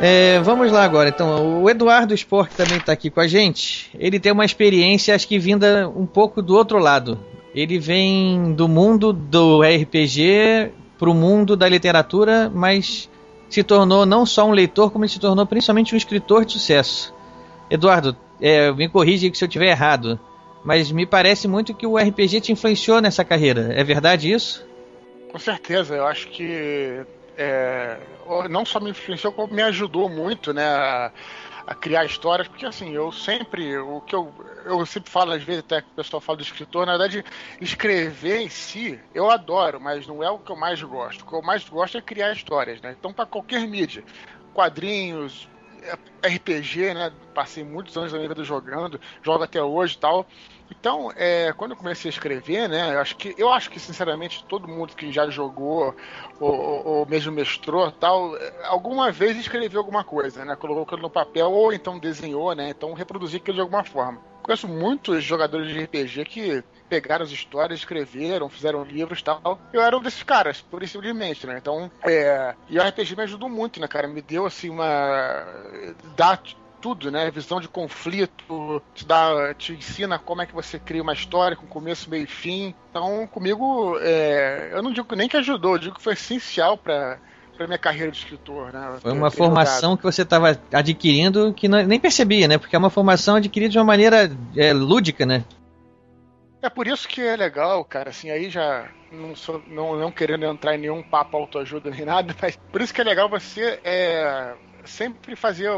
[0.00, 1.10] É, vamos lá agora.
[1.10, 3.90] Então, o Eduardo Sport também está aqui com a gente.
[3.98, 7.18] Ele tem uma experiência, acho que vinda um pouco do outro lado.
[7.54, 13.10] Ele vem do mundo do RPG para o mundo da literatura, mas
[13.48, 17.14] se tornou não só um leitor, como se tornou principalmente um escritor de sucesso.
[17.70, 20.18] Eduardo, é, me corrija se eu estiver errado,
[20.64, 23.72] mas me parece muito que o RPG te influenciou nessa carreira.
[23.74, 24.66] É verdade isso?
[25.30, 27.04] Com certeza, eu acho que
[27.36, 27.98] é,
[28.48, 30.64] não só me influenciou, como me ajudou muito, né?
[30.64, 31.12] A,
[31.66, 34.32] a criar histórias, porque assim, eu sempre, o que eu,
[34.64, 37.24] eu sempre falo, às vezes até que o pessoal fala do escritor, na verdade,
[37.60, 41.22] escrever em si, eu adoro, mas não é o que eu mais gosto.
[41.22, 42.94] O que eu mais gosto é criar histórias, né?
[42.98, 44.04] Então, para qualquer mídia,
[44.52, 45.48] quadrinhos,
[46.22, 47.12] RPG, né?
[47.34, 50.26] Passei muitos anos da minha vida jogando, jogo até hoje e tal.
[50.70, 54.44] Então, é, quando eu comecei a escrever, né, eu acho que, eu acho que sinceramente
[54.48, 55.94] todo mundo que já jogou
[56.40, 58.32] ou, ou mesmo mestrou tal,
[58.64, 62.92] alguma vez escreveu alguma coisa, né, colocou aquilo no papel ou então desenhou, né, então
[62.92, 64.20] reproduziu aquilo de alguma forma.
[64.42, 69.58] Conheço muitos jogadores de RPG que pegaram as histórias, escreveram, fizeram livros e tal.
[69.72, 71.56] Eu era um desses caras, por simplesmente, né?
[71.56, 72.54] Então, é...
[72.68, 74.06] E o RPG me ajudou muito, né, cara?
[74.06, 75.46] Me deu, assim, uma...
[76.14, 76.38] Dá
[76.84, 77.30] tudo, né?
[77.30, 81.66] Visão de conflito, te dá, te ensina como é que você cria uma história com
[81.66, 82.74] começo, meio e fim.
[82.90, 87.18] Então, comigo, é, eu não digo nem que ajudou, eu digo que foi essencial para
[87.56, 88.98] para minha carreira de escritor, né?
[89.00, 89.98] Foi uma formação jogado.
[89.98, 92.58] que você estava adquirindo que não, nem percebia, né?
[92.58, 95.44] Porque é uma formação adquirida de uma maneira é, lúdica, né?
[96.60, 100.44] É por isso que é legal, cara, assim, aí já não, sou, não, não querendo
[100.44, 104.52] entrar em nenhum papo autoajuda nem nada, mas por isso que é legal você é,
[104.86, 105.70] sempre fazer,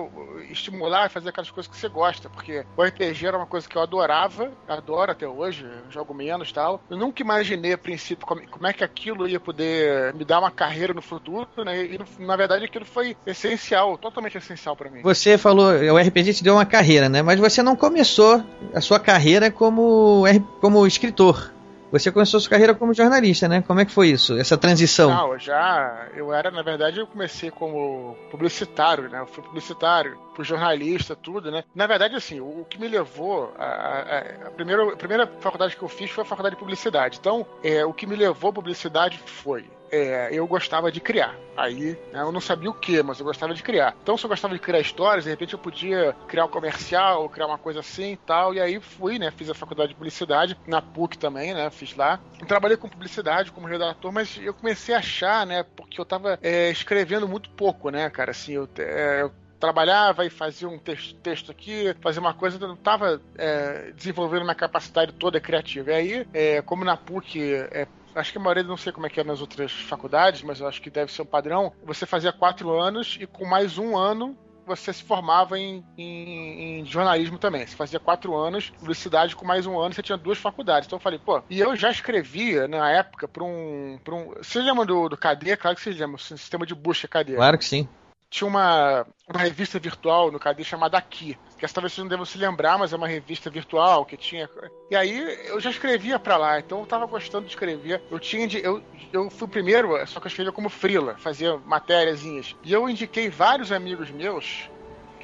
[0.50, 3.82] estimular, fazer aquelas coisas que você gosta, porque o RPG era uma coisa que eu
[3.82, 6.80] adorava, adoro até hoje, jogo menos tal.
[6.90, 10.50] Eu nunca imaginei a princípio como, como é que aquilo ia poder me dar uma
[10.50, 11.84] carreira no futuro, né?
[11.84, 15.02] E na verdade aquilo foi essencial, totalmente essencial para mim.
[15.02, 17.22] Você falou, o RPG te deu uma carreira, né?
[17.22, 20.24] Mas você não começou a sua carreira como,
[20.60, 21.55] como escritor.
[21.90, 23.62] Você começou sua carreira como jornalista, né?
[23.62, 25.10] Como é que foi isso, essa transição?
[25.10, 26.08] Não, já.
[26.14, 29.20] Eu era, na verdade, eu comecei como publicitário, né?
[29.20, 31.64] Eu fui publicitário, fui jornalista, tudo, né?
[31.74, 33.54] Na verdade, assim, o, o que me levou.
[33.58, 34.18] A, a,
[34.48, 37.18] a, primeira, a primeira faculdade que eu fiz foi a faculdade de publicidade.
[37.18, 41.34] Então, é, o que me levou à publicidade foi é, eu gostava de criar.
[41.56, 43.96] Aí, né, eu não sabia o que, mas eu gostava de criar.
[44.02, 47.46] Então, se eu gostava de criar histórias, de repente eu podia criar um comercial, criar
[47.46, 48.54] uma coisa assim e tal.
[48.54, 49.30] E aí fui, né?
[49.30, 51.70] Fiz a faculdade de publicidade, na PUC também, né?
[51.70, 52.20] Fiz lá.
[52.46, 55.62] trabalhei com publicidade, como redator, mas eu comecei a achar, né?
[55.62, 58.32] Porque eu tava é, escrevendo muito pouco, né, cara?
[58.32, 62.74] Assim, eu, é, eu trabalhava e fazia um texto, texto aqui, fazia uma coisa, não
[62.74, 65.90] estava é, desenvolvendo minha capacidade toda criativa.
[65.90, 67.40] E aí, é, como na PUC
[67.70, 70.60] é, acho que a maioria não sei como é que é nas outras faculdades, mas
[70.60, 71.72] eu acho que deve ser um padrão.
[71.84, 76.84] Você fazia quatro anos e com mais um ano você se formava em, em, em,
[76.84, 77.64] jornalismo também.
[77.64, 80.88] Você fazia quatro anos, publicidade com mais um ano, você tinha duas faculdades.
[80.88, 84.34] Então eu falei, pô, e eu já escrevia na época para um, um.
[84.42, 85.56] Você lembra do, do KD?
[85.56, 87.36] Claro que você lembra, o sistema de busca KD.
[87.36, 87.88] Claro que sim
[88.28, 92.24] tinha uma, uma revista virtual no KD chamada Aqui, que essa talvez vocês não devam
[92.24, 94.48] se lembrar, mas é uma revista virtual que tinha.
[94.90, 98.02] E aí eu já escrevia para lá, então eu tava gostando de escrever.
[98.10, 101.56] Eu tinha de, eu, eu fui o primeiro, só que eu escrevia como frila, fazia
[101.58, 102.54] matériazinhas.
[102.62, 104.68] E eu indiquei vários amigos meus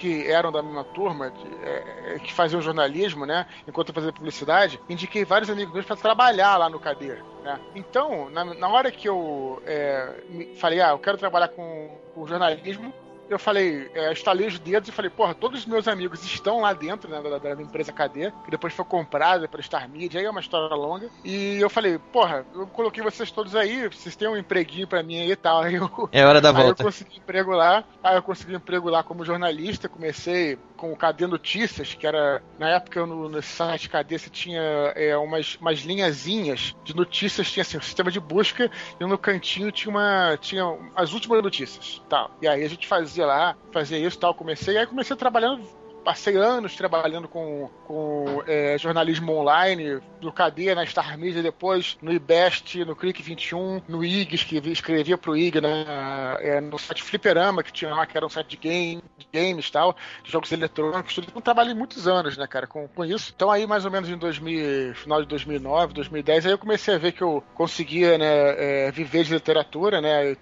[0.02, 3.46] que eram da mesma turma, de, é, que faziam jornalismo, né?
[3.68, 7.14] Enquanto eu fazia publicidade, indiquei vários amigos meus para trabalhar lá no Cadê.
[7.44, 7.60] Né?
[7.76, 10.12] Então, na, na hora que eu é,
[10.56, 12.92] falei, ah, eu quero trabalhar com, com jornalismo,
[13.28, 16.72] eu falei, é, estalei os dedos e falei, porra, todos os meus amigos estão lá
[16.72, 20.30] dentro, né, da, da empresa KD, que depois foi comprada pela Star Media, aí é
[20.30, 21.08] uma história longa.
[21.24, 25.20] E eu falei, porra, eu coloquei vocês todos aí, vocês têm um empreguinho pra mim
[25.20, 25.62] aí e tal.
[25.62, 26.82] Aí eu, é hora da aí volta.
[26.82, 31.28] eu consegui emprego lá, aí eu consegui emprego lá como jornalista, comecei com o KD
[31.28, 34.60] Notícias, que era, na época no, no site KD você tinha
[34.96, 38.68] é, umas, umas linhazinhas de notícias, tinha assim, um sistema de busca,
[38.98, 40.64] e no cantinho tinha uma, tinha
[40.96, 42.36] as últimas notícias, tal.
[42.42, 44.34] E aí a gente fazia lá, fazia isso tal.
[44.34, 45.62] Comecei, aí comecei trabalhando
[46.02, 52.12] passei anos trabalhando com, com é, jornalismo online, no Cadeia, na Star Media, depois no
[52.12, 55.86] IBEST, no Click 21, no IG, escrevia, escrevia pro IG, né,
[56.40, 59.66] é, no site Fliperama, que tinha lá, que era um site de, game, de games
[59.66, 61.28] e tal, de jogos eletrônicos, tudo.
[61.28, 63.32] Então trabalhei muitos anos, né, cara, com, com isso.
[63.34, 66.98] Então aí, mais ou menos em 2000, final de 2009, 2010, aí eu comecei a
[66.98, 70.36] ver que eu conseguia, né, é, viver de literatura, né,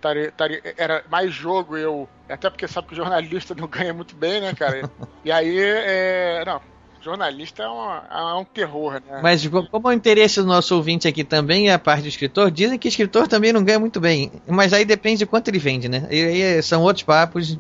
[0.77, 4.55] era mais jogo eu até porque sabe que o jornalista não ganha muito bem, né,
[4.55, 4.91] cara?
[5.25, 6.61] E aí, é, não,
[7.01, 9.21] jornalista é, uma, é, um terror, né?
[9.23, 12.79] Mas como o interesse do nosso ouvinte aqui também é a parte do escritor, dizem
[12.79, 14.31] que escritor também não ganha muito bem.
[14.47, 16.07] Mas aí depende de quanto ele vende, né?
[16.11, 17.59] E aí são outros papos.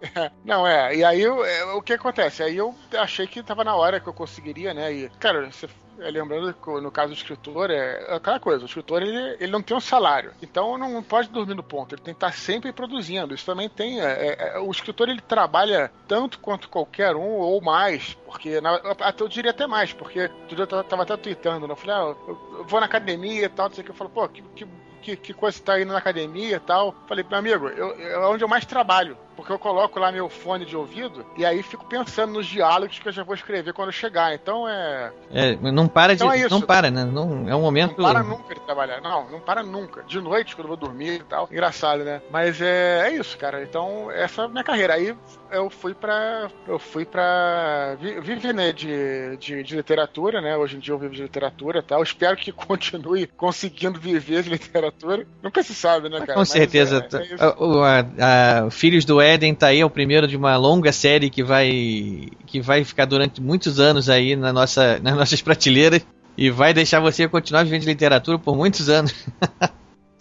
[0.44, 2.42] Não, é, e aí é, o que acontece?
[2.42, 4.92] Aí eu achei que tava na hora que eu conseguiria, né?
[4.92, 5.68] E, cara, você é,
[5.98, 9.62] lembrando que no caso do escritor, é, é aquela coisa, o escritor ele, ele não
[9.62, 13.34] tem um salário, então não pode dormir no ponto, ele tem que estar sempre produzindo.
[13.34, 14.00] Isso também tem.
[14.00, 18.76] É, é, é o escritor ele trabalha tanto quanto qualquer um ou mais, porque na,
[18.76, 21.72] até eu diria até mais, porque eu tava até tweetando, né?
[21.72, 24.10] Eu falei, ah, eu vou na academia e tal, não sei o que, eu falo,
[24.10, 24.66] pô, que, que
[25.06, 26.92] que, que coisa tá indo na academia e tal.
[27.06, 29.16] Falei, meu amigo, eu, é onde eu mais trabalho.
[29.36, 33.06] Porque eu coloco lá meu fone de ouvido e aí fico pensando nos diálogos que
[33.06, 34.34] eu já vou escrever quando chegar.
[34.34, 35.12] Então é.
[35.30, 36.42] É, não para então de.
[36.42, 37.04] É não para, né?
[37.04, 38.00] Não, é um momento.
[38.00, 39.00] Não para nunca de trabalhar.
[39.00, 40.02] Não, não para nunca.
[40.04, 41.48] De noite, quando eu vou dormir e tal.
[41.50, 42.22] Engraçado, né?
[42.30, 43.62] Mas é, é isso, cara.
[43.62, 44.94] Então, essa é a minha carreira.
[44.94, 45.14] Aí
[45.50, 46.48] eu fui pra.
[46.66, 47.96] Eu fui pra.
[48.00, 50.56] Viver, né, de, de, de, literatura, né?
[50.56, 52.02] Hoje em dia eu vivo de literatura e tal.
[52.02, 55.26] Espero que continue conseguindo viver de literatura.
[55.42, 56.34] Nunca se sabe, né, cara?
[56.34, 57.06] Com Mas certeza.
[57.12, 60.56] É, é o, a, a, Filhos do Éden tá aí, é o primeiro de uma
[60.56, 62.28] longa série que vai.
[62.46, 66.06] que vai ficar durante muitos anos aí na nossa, nas nossas prateleiras.
[66.38, 69.14] E vai deixar você continuar vivendo literatura por muitos anos.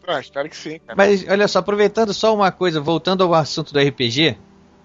[0.07, 0.79] Ah, espero que sim.
[0.79, 0.95] Cara.
[0.95, 4.37] Mas olha só, aproveitando só uma coisa, voltando ao assunto do RPG,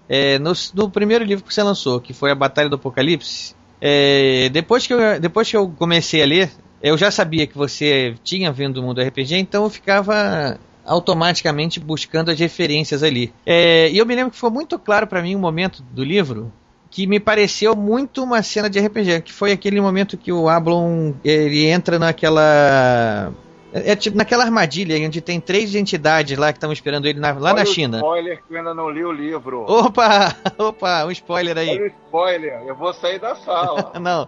[0.09, 4.49] É, no, no, primeiro livro que você lançou, que foi A Batalha do Apocalipse, é,
[4.49, 6.51] depois, que eu, depois que eu comecei a ler,
[6.81, 12.31] eu já sabia que você tinha vindo do mundo RPG, então eu ficava automaticamente buscando
[12.31, 13.33] as referências ali.
[13.45, 16.51] É, e eu me lembro que foi muito claro para mim um momento do livro
[16.89, 21.13] que me pareceu muito uma cena de RPG, que foi aquele momento que o Ablon
[21.23, 23.31] ele entra naquela
[23.73, 27.31] é, é, tipo naquela armadilha onde tem três entidades lá que estão esperando ele na,
[27.31, 27.97] lá Olha na China.
[27.97, 29.63] spoiler que eu ainda não li o livro.
[29.67, 30.35] Opa!
[30.59, 31.69] Opa, um spoiler aí.
[31.69, 33.93] Olha o spoiler, eu vou sair da sala.
[33.99, 34.27] não.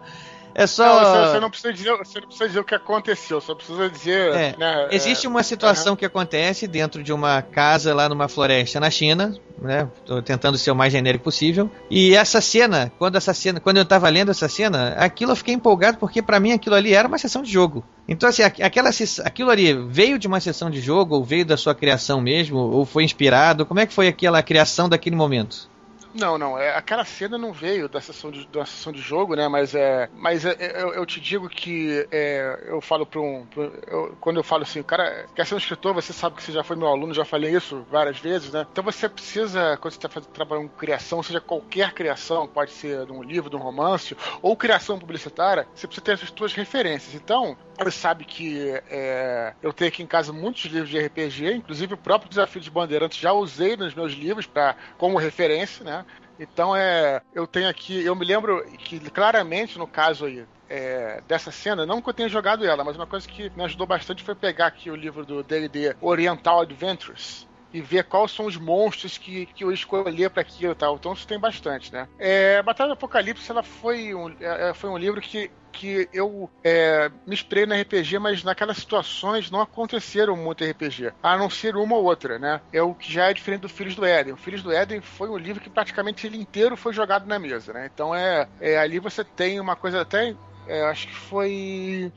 [0.56, 0.86] É só.
[0.86, 4.34] Não, você, não precisa dizer, você não precisa dizer o que aconteceu, só precisa dizer.
[4.34, 8.80] É, né, existe é, uma situação que acontece dentro de uma casa lá numa floresta
[8.80, 9.90] na China, né?
[10.06, 11.70] Tô tentando ser o mais genérico possível.
[11.90, 15.56] E essa cena, quando essa cena, quando eu tava lendo essa cena, aquilo eu fiquei
[15.56, 17.84] empolgado porque para mim aquilo ali era uma sessão de jogo.
[18.08, 18.92] Então assim, aquela
[19.24, 22.86] aquilo ali veio de uma sessão de jogo ou veio da sua criação mesmo ou
[22.86, 23.66] foi inspirado?
[23.66, 25.73] Como é que foi aquela criação daquele momento?
[26.14, 26.58] Não, não.
[26.58, 29.48] É, aquela cena não veio da sessão de, da sessão de jogo, né?
[29.48, 33.46] Mas é, mas é, é, eu, eu, te digo que é, eu falo para um,
[33.48, 36.44] pra, eu, quando eu falo assim, o cara quer ser um escritor, você sabe que
[36.44, 38.68] você já foi meu aluno, já falei isso várias vezes, né?
[38.72, 43.12] Então você precisa, quando você está trabalhando com criação, seja qualquer criação, pode ser de
[43.12, 47.16] um livro, de um romance, ou criação publicitária, você precisa ter as suas referências.
[47.16, 51.96] Então, você sabe que é, eu tenho aqui em casa muitos livros de RPG, inclusive
[51.96, 56.03] o próprio Desafio de Bandeirantes já usei nos meus livros para como referência, né?
[56.38, 61.52] Então é, eu tenho aqui, eu me lembro que claramente no caso aí é, dessa
[61.52, 64.36] cena, não que eu tenha jogado ela, mas uma coisa que me ajudou bastante foi
[64.36, 69.48] pegar aqui o livro do D&D Oriental Adventures e ver quais são os monstros que,
[69.48, 70.96] que eu escolhi para aquilo e tal.
[70.96, 72.08] Então isso tem bastante, né?
[72.20, 76.50] É, Batalha do Apocalipse ela foi um, é, é foi um livro que que eu
[76.64, 81.76] é, me inspirei no RPG, mas naquelas situações não aconteceram muito RPG, a não ser
[81.76, 82.62] uma ou outra, né?
[82.72, 84.34] É o que já é diferente do Filhos do Éden.
[84.34, 87.74] O Filhos do Éden foi um livro que praticamente ele inteiro foi jogado na mesa,
[87.74, 87.90] né?
[87.92, 90.36] Então é, é ali você tem uma coisa até,
[90.68, 92.14] é, acho que foi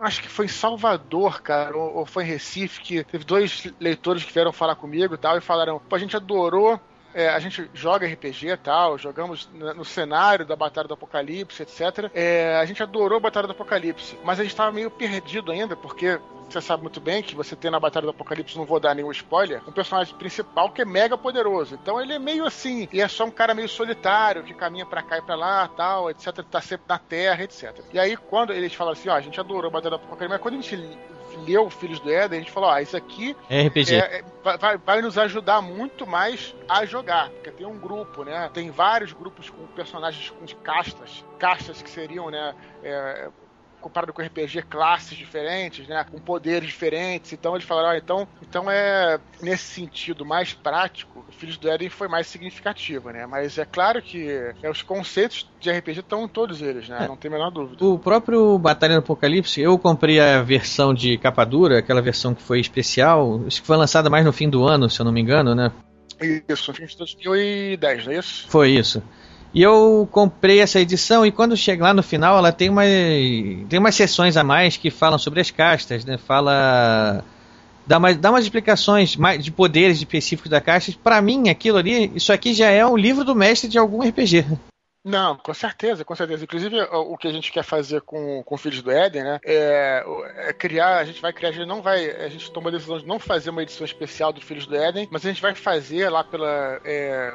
[0.00, 4.24] acho que foi em Salvador, cara, ou, ou, foi em Recife, que teve dois leitores
[4.24, 6.80] que vieram falar comigo e tal, e falaram, pô, a gente adorou
[7.14, 12.10] é, a gente joga RPG e tal, jogamos no cenário da Batalha do Apocalipse, etc.
[12.14, 15.76] É, a gente adorou a Batalha do Apocalipse, mas a gente estava meio perdido ainda,
[15.76, 18.94] porque você sabe muito bem que você tem na Batalha do Apocalipse, não vou dar
[18.94, 21.74] nenhum spoiler, um personagem principal que é mega poderoso.
[21.80, 25.02] Então ele é meio assim, e é só um cara meio solitário, que caminha para
[25.02, 27.80] cá e pra lá, tal, etc, tá sempre na Terra, etc.
[27.92, 30.40] E aí, quando eles falam assim, ó, a gente adorou a Batalha do Apocalipse, mas
[30.40, 30.98] quando a gente
[31.38, 33.94] leu Filhos do Éden, a gente falou, ah, isso aqui é RPG.
[33.94, 34.24] É, é,
[34.58, 38.50] vai, vai nos ajudar muito mais a jogar, porque tem um grupo, né?
[38.52, 42.54] Tem vários grupos com personagens com castas, castas que seriam, né?
[42.82, 43.28] É,
[43.80, 46.04] comparado com RPG, classes diferentes, né?
[46.10, 47.32] Com poderes diferentes.
[47.32, 51.88] Então eles falaram, ah, então, então é nesse sentido mais prático, o Filhos do Éden
[51.88, 53.26] foi mais significativo, né?
[53.26, 54.28] Mas é claro que
[54.62, 57.04] é, os conceitos de RPG estão em todos eles, né?
[57.04, 57.08] É.
[57.08, 57.84] Não tem a menor dúvida.
[57.84, 62.42] O próprio Batalha do Apocalipse, eu comprei a versão de capa dura, aquela versão que
[62.42, 65.54] foi especial, que foi lançada mais no fim do ano, se eu não me engano,
[65.54, 65.72] né?
[66.48, 68.48] Isso, no fim de 2010, não é isso?
[68.48, 69.02] Foi isso.
[69.52, 72.82] E eu comprei essa edição e quando chega lá no final, ela tem uma
[73.68, 76.16] tem umas sessões a mais que falam sobre as castas, né?
[76.18, 77.24] Fala
[77.86, 80.92] dá, uma, dá umas explicações mais de poderes específicos da casta.
[81.02, 84.46] Para mim, aquilo ali, isso aqui já é um livro do mestre de algum RPG.
[85.02, 86.44] Não, com certeza, com certeza.
[86.44, 89.40] Inclusive, o que a gente quer fazer com, com Filhos do Éden, né?
[89.44, 90.04] É,
[90.36, 92.10] é, criar, a gente vai criar, a gente não vai.
[92.10, 95.08] A gente tomou a decisão de não fazer uma edição especial do Filhos do Éden,
[95.10, 96.80] mas a gente vai fazer lá pela.
[96.84, 97.34] É,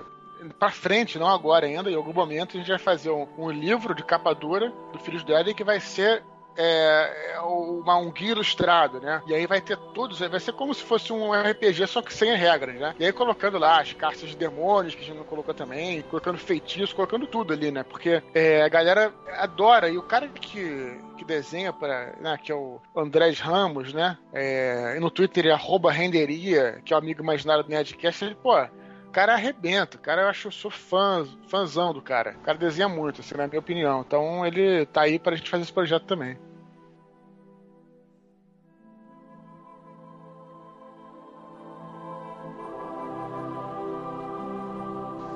[0.59, 3.93] para frente, não agora ainda, em algum momento a gente vai fazer um, um livro
[3.95, 6.23] de capa dura do Filhos do Éden que vai ser
[6.57, 9.21] é, é uma, um guia ilustrado, né?
[9.27, 12.35] E aí vai ter todos, vai ser como se fosse um RPG, só que sem
[12.35, 12.95] regras, né?
[12.99, 16.37] E aí colocando lá as cartas de demônios, que a gente não colocou também, colocando
[16.37, 17.83] feitiços, colocando tudo ali, né?
[17.83, 22.55] Porque é, a galera adora, e o cara que, que desenha para, né, que é
[22.55, 24.17] o Andrés Ramos, né?
[24.33, 25.55] É, e no Twitter é
[25.91, 28.55] renderia, que é o amigo imaginário do Nerdcast, ele, pô,
[29.15, 29.95] cara arrebenta.
[29.95, 32.35] O cara, eu acho, eu sou fã, fãzão do cara.
[32.37, 34.03] O cara desenha muito, assim, na minha opinião.
[34.05, 36.37] Então ele tá aí pra gente fazer esse projeto também.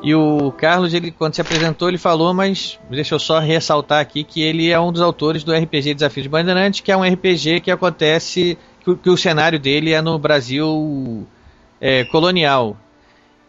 [0.03, 4.25] E o Carlos, ele, quando se apresentou, ele falou, mas deixa eu só ressaltar aqui
[4.25, 7.61] que ele é um dos autores do RPG Desafio de Bandeirantes, que é um RPG
[7.61, 11.25] que acontece, que, que o cenário dele é no Brasil
[11.79, 12.77] é, colonial.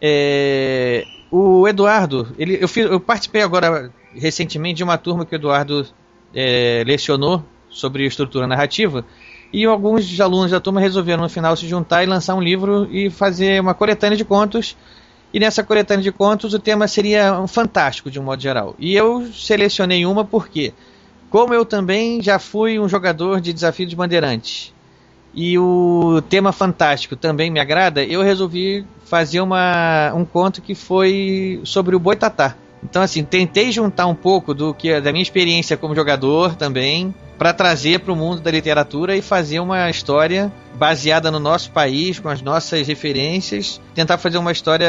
[0.00, 5.36] É, o Eduardo, ele, eu, fiz, eu, participei agora recentemente de uma turma que o
[5.36, 5.86] Eduardo
[6.34, 9.04] é, lecionou sobre estrutura narrativa
[9.52, 13.10] e alguns alunos da turma resolveram no final se juntar e lançar um livro e
[13.10, 14.76] fazer uma coletânea de contos
[15.32, 18.74] E nessa coletânea de contos o tema seria um fantástico de um modo geral.
[18.78, 20.72] E eu selecionei uma porque,
[21.28, 24.72] como eu também já fui um jogador de Desafio Bandeirantes
[25.34, 31.60] e o tema fantástico também me agrada, eu resolvi fazer uma, um conto que foi
[31.64, 32.56] sobre o Boitatá.
[32.82, 37.52] Então, assim, tentei juntar um pouco do que da minha experiência como jogador também para
[37.52, 42.28] trazer para o mundo da literatura e fazer uma história baseada no nosso país, com
[42.28, 44.88] as nossas referências, tentar fazer uma história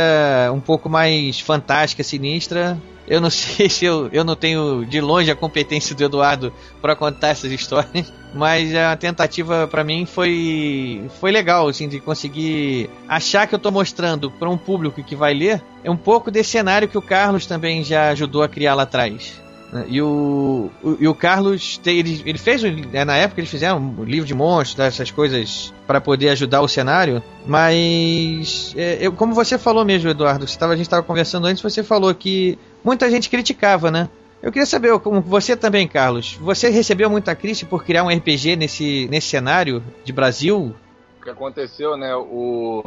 [0.54, 2.78] um pouco mais fantástica, sinistra.
[3.08, 6.96] Eu não sei se eu, eu não tenho de longe a competência do Eduardo para
[6.96, 13.48] contar essas histórias, mas a tentativa para mim foi foi legal, assim, de conseguir achar
[13.48, 16.88] que eu estou mostrando para um público que vai ler é um pouco desse cenário
[16.88, 19.42] que o Carlos também já ajudou a criar lá atrás.
[19.72, 19.86] Né?
[19.88, 20.70] E o,
[21.00, 24.86] e o Carlos, ele, ele fez, né, na época eles fizeram um livro de monstros,
[24.86, 30.48] essas coisas para poder ajudar o cenário, mas é, eu, como você falou mesmo, Eduardo,
[30.48, 34.10] você tava, a gente estava conversando antes, você falou que muita gente criticava, né?
[34.42, 38.56] Eu queria saber, como você também, Carlos, você recebeu muita crítica por criar um RPG
[38.56, 40.76] nesse, nesse cenário de Brasil?
[41.20, 42.16] O que aconteceu, né?
[42.16, 42.82] O,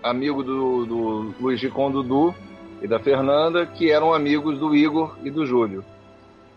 [0.00, 2.32] amigo do, do Luiz Gicon Dudu,
[2.84, 5.82] e da Fernanda, que eram amigos do Igor e do Júlio.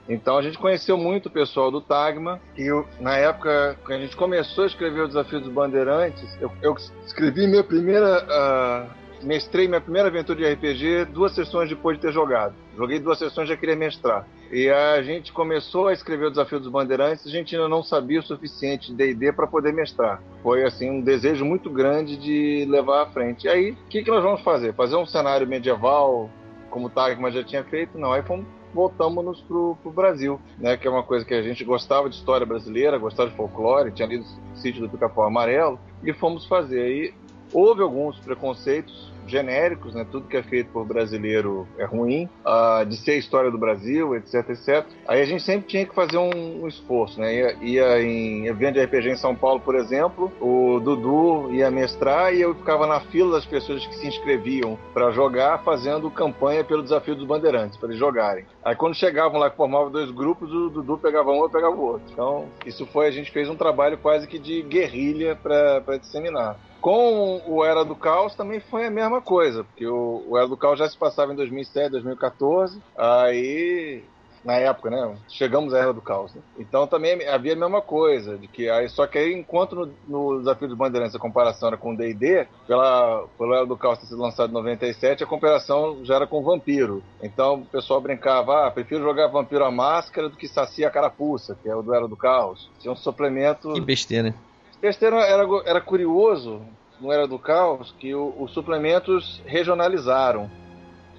[0.10, 3.98] Então a gente conheceu muito o pessoal do Tagma e eu, na época que a
[3.98, 6.76] gente começou a escrever o Desafio dos Bandeirantes, eu, eu
[7.06, 12.12] escrevi minha primeira uh, mestrei minha primeira aventura de RPG duas sessões depois de ter
[12.12, 12.54] jogado.
[12.76, 14.28] Joguei duas sessões e já queria mestrar.
[14.52, 18.20] E a gente começou a escrever o Desafio dos Bandeirantes a gente ainda não sabia
[18.20, 20.22] o suficiente de D&D para poder mestrar.
[20.42, 23.46] Foi assim um desejo muito grande de levar à frente.
[23.46, 24.74] E aí, o que, que nós vamos fazer?
[24.74, 26.30] Fazer um cenário medieval
[26.70, 27.98] como o Tagma já tinha feito?
[27.98, 30.78] Não, aí fomos voltamos pro, pro Brasil, né?
[30.78, 34.08] Que é uma coisa que a gente gostava de história brasileira, gostava de folclore, tinha
[34.08, 36.82] lido o sítio do Pica-Pau Amarelo, e fomos fazer.
[36.82, 37.14] Aí
[37.58, 40.06] houve alguns preconceitos genéricos, né?
[40.10, 44.16] Tudo que é feito por brasileiro é ruim, uh, de ser a história do Brasil,
[44.16, 44.86] etc, etc.
[45.08, 47.34] Aí a gente sempre tinha que fazer um, um esforço, né?
[47.34, 52.34] Ia, ia, em evento de RPG em São Paulo, por exemplo, o Dudu ia mestrar
[52.34, 56.84] e eu ficava na fila das pessoas que se inscreviam para jogar, fazendo campanha pelo
[56.84, 58.46] desafio dos bandeirantes, para eles jogarem.
[58.64, 61.82] Aí quando chegavam lá que formavam dois grupos, o Dudu pegava um, eu pegava o
[61.82, 62.08] outro.
[62.14, 66.56] Então, isso foi, a gente fez um trabalho quase que de guerrilha para disseminar.
[66.82, 70.58] Com o Era do Caos também foi a mesma coisa, porque o, o Era do
[70.58, 74.04] Caos já se passava em 2007, 2014, aí
[74.48, 75.18] na época, né?
[75.28, 76.34] Chegamos à Era do Caos.
[76.34, 76.42] Né?
[76.58, 80.40] Então também havia a mesma coisa, de que aí, só que aí, enquanto no, no
[80.40, 84.06] Desafio dos Bandeirantes a comparação era com o D&D, pela, pelo Era do Caos ter
[84.06, 87.04] sido lançado em 97, a comparação já era com Vampiro.
[87.22, 91.58] Então o pessoal brincava, ah, prefiro jogar Vampiro à Máscara do que Saci a Carapuça,
[91.62, 92.70] que é o do Era do Caos.
[92.80, 93.74] Tinha um suplemento...
[93.74, 94.34] Que besteira.
[94.82, 96.62] Besteira era, era curioso,
[97.02, 100.50] não era do caos, que o, os suplementos regionalizaram.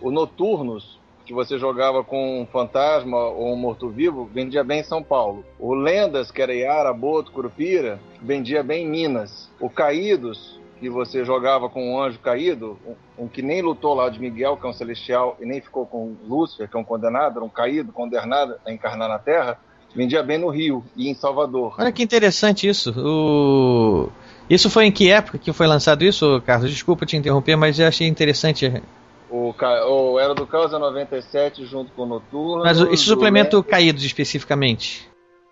[0.00, 5.02] O Noturnos, que você jogava com um fantasma ou um morto-vivo, vendia bem em São
[5.02, 5.44] Paulo.
[5.58, 9.50] O Lendas, que era Iara, Boto, Curupira, vendia bem em Minas.
[9.58, 14.08] O Caídos, que você jogava com um anjo caído, um, um, que nem lutou lá
[14.08, 17.38] de Miguel, que é um celestial, e nem ficou com Lúcifer, que é um condenado,
[17.38, 19.58] era um caído, condenado a encarnar na Terra,
[19.94, 21.74] vendia bem no Rio e em Salvador.
[21.78, 22.92] Olha que interessante isso.
[22.96, 24.10] O...
[24.48, 26.70] Isso foi em que época que foi lançado isso, Carlos?
[26.70, 28.82] Desculpa te interromper, mas eu achei interessante.
[29.30, 32.64] O, o Era do Caos é 97 junto com o Noturno.
[32.64, 35.08] Mas esse suplemento Caídos especificamente?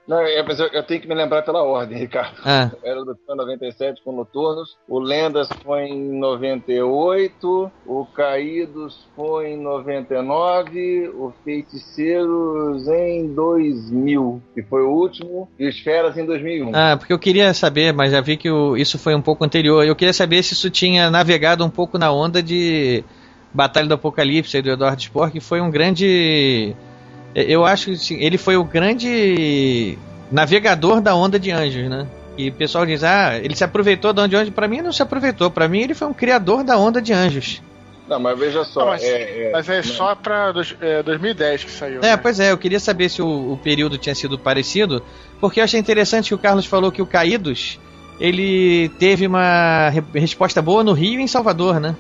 [0.07, 2.37] Não, eu, eu, tenho que me lembrar pela ordem, Ricardo.
[2.45, 2.71] Ah.
[2.83, 4.77] Era do 97 com Noturnos.
[4.89, 7.71] O Lendas foi em 98.
[7.85, 11.09] O Caídos foi em 99.
[11.09, 14.43] O Feiticeiros em 2000.
[14.55, 15.49] Que foi o último.
[15.59, 16.71] E os Feras em 2001.
[16.75, 19.85] Ah, porque eu queria saber, mas já vi que o, isso foi um pouco anterior.
[19.85, 23.03] Eu queria saber se isso tinha navegado um pouco na onda de
[23.53, 26.77] Batalha do Apocalipse do Eduardo Spor, que foi um grande
[27.43, 29.99] eu acho que assim, ele foi o grande
[30.31, 32.07] navegador da onda de anjos, né?
[32.39, 34.55] E o pessoal diz, ah, ele se aproveitou da onda de anjos.
[34.55, 35.51] Pra mim, não se aproveitou.
[35.51, 37.63] Pra mim, ele foi um criador da onda de anjos.
[38.09, 38.81] Não, mas veja só.
[38.81, 41.99] Não, mas, é, é, mas é só pra dois, é, 2010 que saiu.
[41.99, 42.17] É, né?
[42.17, 45.03] pois é, eu queria saber se o, o, período tinha sido parecido,
[45.41, 47.81] porque eu achei interessante que o Carlos falou que o Caídos
[48.21, 51.97] ele teve uma re resposta boa no Rio e em Salvador, né?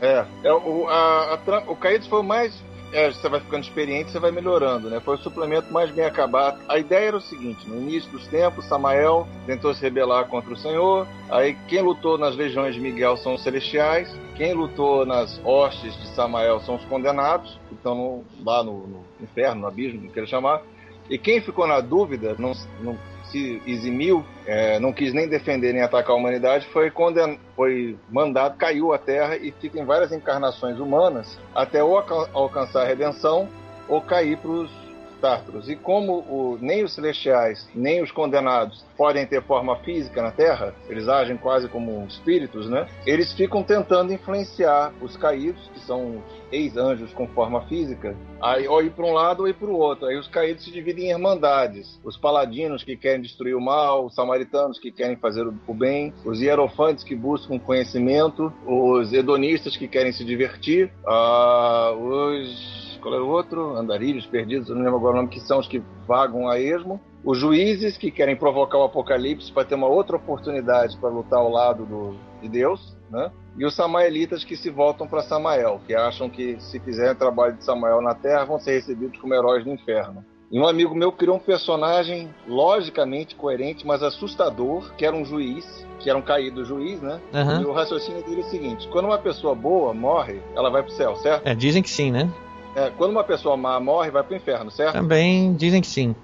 [0.00, 2.54] É, é o, a, a, o Caídos foi o mais
[2.92, 5.00] é, você vai ficando experiente, você vai melhorando, né?
[5.00, 6.60] Foi o suplemento mais bem acabado.
[6.68, 10.56] A ideia era o seguinte: no início dos tempos, Samael tentou se rebelar contra o
[10.56, 11.06] Senhor.
[11.30, 14.12] Aí quem lutou nas legiões de Miguel são os celestiais.
[14.36, 19.62] Quem lutou nas hostes de Samael são os condenados, que estão lá no, no inferno,
[19.62, 20.62] no abismo, não quero chamar.
[21.08, 22.96] E quem ficou na dúvida, não, não
[23.30, 27.38] se eximiu, é, não quis nem defender nem atacar a humanidade, foi, conden...
[27.56, 31.96] foi mandado, caiu à Terra e fica em várias encarnações humanas até ou
[32.32, 33.48] alcançar a redenção
[33.88, 34.79] ou cair para os
[35.20, 35.68] tártaros.
[35.68, 40.74] E como o, nem os celestiais, nem os condenados podem ter forma física na Terra,
[40.88, 42.86] eles agem quase como espíritos, né?
[43.06, 48.82] Eles ficam tentando influenciar os caídos, que são os ex-anjos com forma física, aí, ou
[48.82, 50.06] ir para um lado ou ir para o outro.
[50.06, 52.00] Aí os caídos se dividem em irmandades.
[52.04, 56.40] Os paladinos que querem destruir o mal, os samaritanos que querem fazer o bem, os
[56.40, 63.28] hierofantes que buscam conhecimento, os hedonistas que querem se divertir, uh, os qual é o
[63.28, 63.76] outro?
[63.76, 67.00] Andarilhos perdidos, não lembro agora o nome, que são os que vagam a esmo.
[67.24, 71.50] Os juízes que querem provocar o apocalipse para ter uma outra oportunidade para lutar ao
[71.50, 73.30] lado do, de Deus, né?
[73.58, 77.64] E os samaelitas que se voltam para Samael, que acham que se fizerem trabalho de
[77.64, 80.24] Samael na Terra vão ser recebidos como heróis do inferno.
[80.50, 85.86] E um amigo meu criou um personagem logicamente coerente, mas assustador, que era um juiz,
[86.00, 87.20] que era um caído juiz, né?
[87.32, 87.62] Uhum.
[87.62, 90.90] E o raciocínio dele é o seguinte: quando uma pessoa boa morre, ela vai pro
[90.92, 91.46] céu, certo?
[91.46, 92.28] É, dizem que sim, né?
[92.74, 94.92] É, quando uma pessoa má morre, vai pro inferno, certo?
[94.92, 96.14] Também dizem que sim.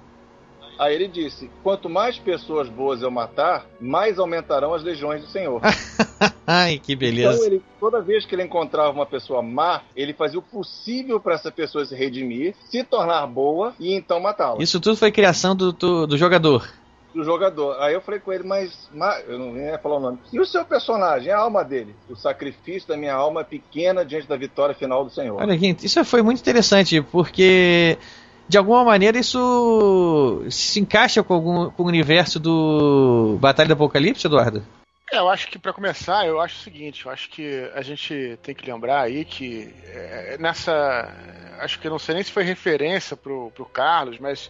[0.79, 5.61] Aí ele disse: quanto mais pessoas boas eu matar, mais aumentarão as legiões do Senhor.
[6.45, 7.33] Ai, que beleza.
[7.33, 11.33] Então, ele, toda vez que ele encontrava uma pessoa má, ele fazia o possível para
[11.35, 14.61] essa pessoa se redimir, se tornar boa e então matá-la.
[14.61, 16.65] Isso tudo foi criação do, do, do jogador
[17.13, 17.81] do jogador.
[17.81, 20.19] Aí eu falei com ele, mas, mas eu não ia falar o nome.
[20.31, 21.95] E o seu personagem, a alma dele?
[22.09, 25.41] O sacrifício da minha alma é pequena diante da vitória final do Senhor.
[25.41, 27.97] Olha, gente, isso foi muito interessante, porque
[28.47, 34.27] de alguma maneira isso se encaixa com, algum, com o universo do Batalha do Apocalipse,
[34.27, 34.63] Eduardo?
[35.11, 38.37] É, eu acho que para começar, eu acho o seguinte, eu acho que a gente
[38.43, 41.09] tem que lembrar aí que é, nessa,
[41.59, 44.49] acho que não sei nem se foi referência pro, pro Carlos, mas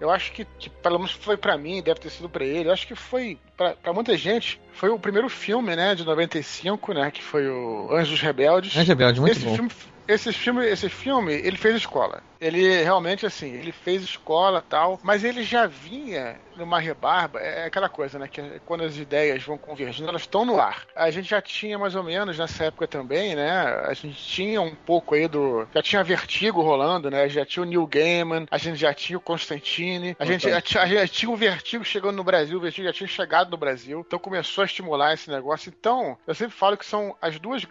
[0.00, 2.68] eu acho que, que pelo menos foi para mim, deve ter sido para ele.
[2.68, 7.10] Eu acho que foi para muita gente, foi o primeiro filme, né, de 95, né,
[7.10, 8.76] que foi o Anjos Rebeldes.
[8.76, 9.54] Anjos Rebeldes, muito esse bom.
[9.54, 9.70] Filme,
[10.08, 12.22] esse filme, esse filme, ele fez escola.
[12.40, 17.88] Ele realmente assim, ele fez escola tal, mas ele já vinha numa rebarba, é aquela
[17.88, 18.28] coisa, né?
[18.28, 20.84] Que quando as ideias vão convergindo, elas estão no ar.
[20.94, 23.50] A gente já tinha mais ou menos nessa época também, né?
[23.86, 25.66] A gente tinha um pouco aí do.
[25.74, 27.28] Já tinha Vertigo rolando, né?
[27.28, 31.06] Já tinha o Neil Gaiman, a gente já tinha o Constantine, a gente já tinha,
[31.06, 34.62] tinha o Vertigo chegando no Brasil, o Vertigo já tinha chegado no Brasil, então começou
[34.62, 35.72] a estimular esse negócio.
[35.76, 37.66] Então, eu sempre falo que são as duas,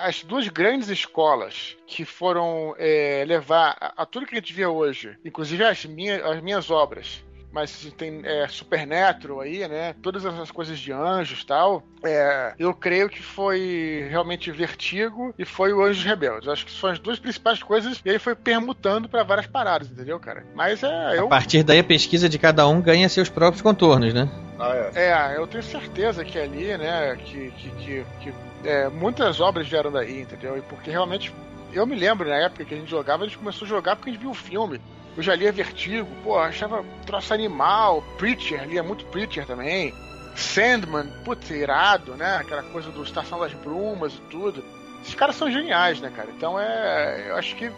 [0.00, 4.64] as duas grandes escolas que foram é, levar a, a, tudo que a gente vê
[4.64, 7.22] hoje, inclusive as minhas, as minhas obras,
[7.52, 9.94] mas tem é, Supernatural aí, né?
[10.00, 11.82] Todas essas coisas de anjos tal.
[12.02, 16.48] É, eu creio que foi realmente Vertigo e foi o Anjos Rebeldes.
[16.48, 20.18] Acho que são as duas principais coisas e aí foi permutando para várias paradas, entendeu,
[20.18, 20.46] cara?
[20.54, 21.18] Mas é.
[21.18, 21.26] Eu...
[21.26, 24.30] A partir daí a pesquisa de cada um ganha seus próprios contornos, né?
[24.58, 25.08] Ah, é.
[25.08, 28.34] é, eu tenho certeza que ali, né, que, que, que, que
[28.64, 30.56] é, muitas obras vieram daí, entendeu?
[30.56, 31.34] E porque realmente
[31.72, 34.10] eu me lembro na época que a gente jogava, a gente começou a jogar porque
[34.10, 34.80] a gente viu o filme.
[35.16, 38.02] Eu já lia Vertigo, pô, achava troço animal.
[38.16, 39.94] Preacher, lia muito Preacher também.
[40.34, 42.36] Sandman, putz, irado, né?
[42.36, 44.64] Aquela coisa do Estação das Brumas e tudo.
[45.02, 46.30] Esses caras são geniais, né, cara?
[46.30, 47.26] Então é.
[47.28, 47.70] Eu acho que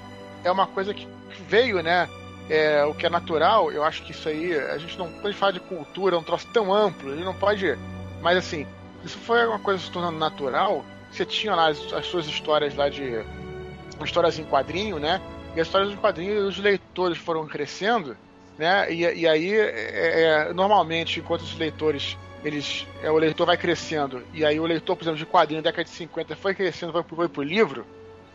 [0.45, 1.09] é uma coisa que
[1.49, 2.09] veio, né?
[2.49, 5.53] É, o que é natural, eu acho que isso aí, a gente não pode falar
[5.53, 7.77] de cultura, é um troço tão amplo, a gente não pode.
[8.21, 8.67] Mas assim,
[9.03, 10.85] isso foi uma coisa se tornando natural.
[11.11, 13.25] Você tinha lá as, as suas histórias lá de.
[14.03, 15.21] Histórias em quadrinho, né?
[15.55, 18.17] E as histórias dos quadrinhos, os leitores foram crescendo,
[18.59, 18.93] né?
[18.93, 24.23] E, e aí, é, é, normalmente, enquanto os leitores, eles, é, o leitor vai crescendo,
[24.33, 27.03] e aí o leitor, por exemplo, de quadrinho da década de 50 foi crescendo, foi
[27.03, 27.87] foi pro livro,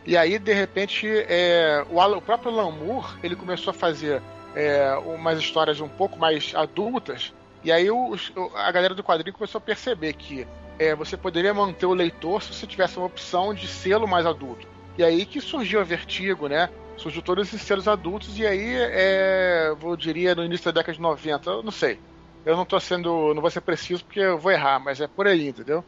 [0.06, 4.22] e aí, de repente, é, o, o, próprio Lamour, ele começou a fazer
[4.54, 7.32] é, umas histórias um pouco mais adultas,
[7.62, 10.46] e aí os, a galera do quadrinho começou a perceber que
[10.78, 14.66] é, você poderia manter o leitor se você tivesse uma opção de selo mais adulto.
[15.00, 16.68] E aí que surgiu a Vertigo, né?
[17.00, 21.00] surgiu todos esses seres adultos, e aí, é, eu diria, no início da década de
[21.00, 21.98] 90, eu não sei.
[22.44, 23.32] Eu não tô sendo.
[23.32, 25.82] não vou ser preciso porque eu vou errar, mas é por aí, entendeu?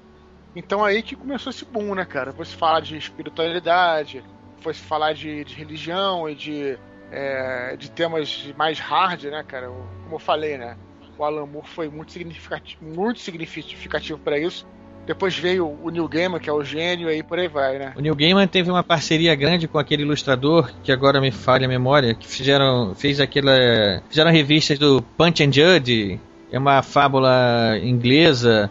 [0.56, 2.32] Então aí que começou esse boom, né, cara?
[2.32, 4.24] Foi se falar de espiritualidade,
[4.62, 6.78] foi se falar de, de religião e de,
[7.10, 9.68] é, de temas mais hard, né, cara?
[9.68, 10.78] Como eu falei, né?
[11.18, 14.66] O Alan Moore foi muito significativo, muito significativo para isso.
[15.06, 17.92] Depois veio o Neil Gaiman, que é o gênio, e aí por aí vai, né?
[17.96, 21.68] O Neil Gaiman teve uma parceria grande com aquele ilustrador, que agora me falha a
[21.68, 28.70] memória, que fizeram, fez aquela, fizeram revistas do Punch and Judy, é uma fábula inglesa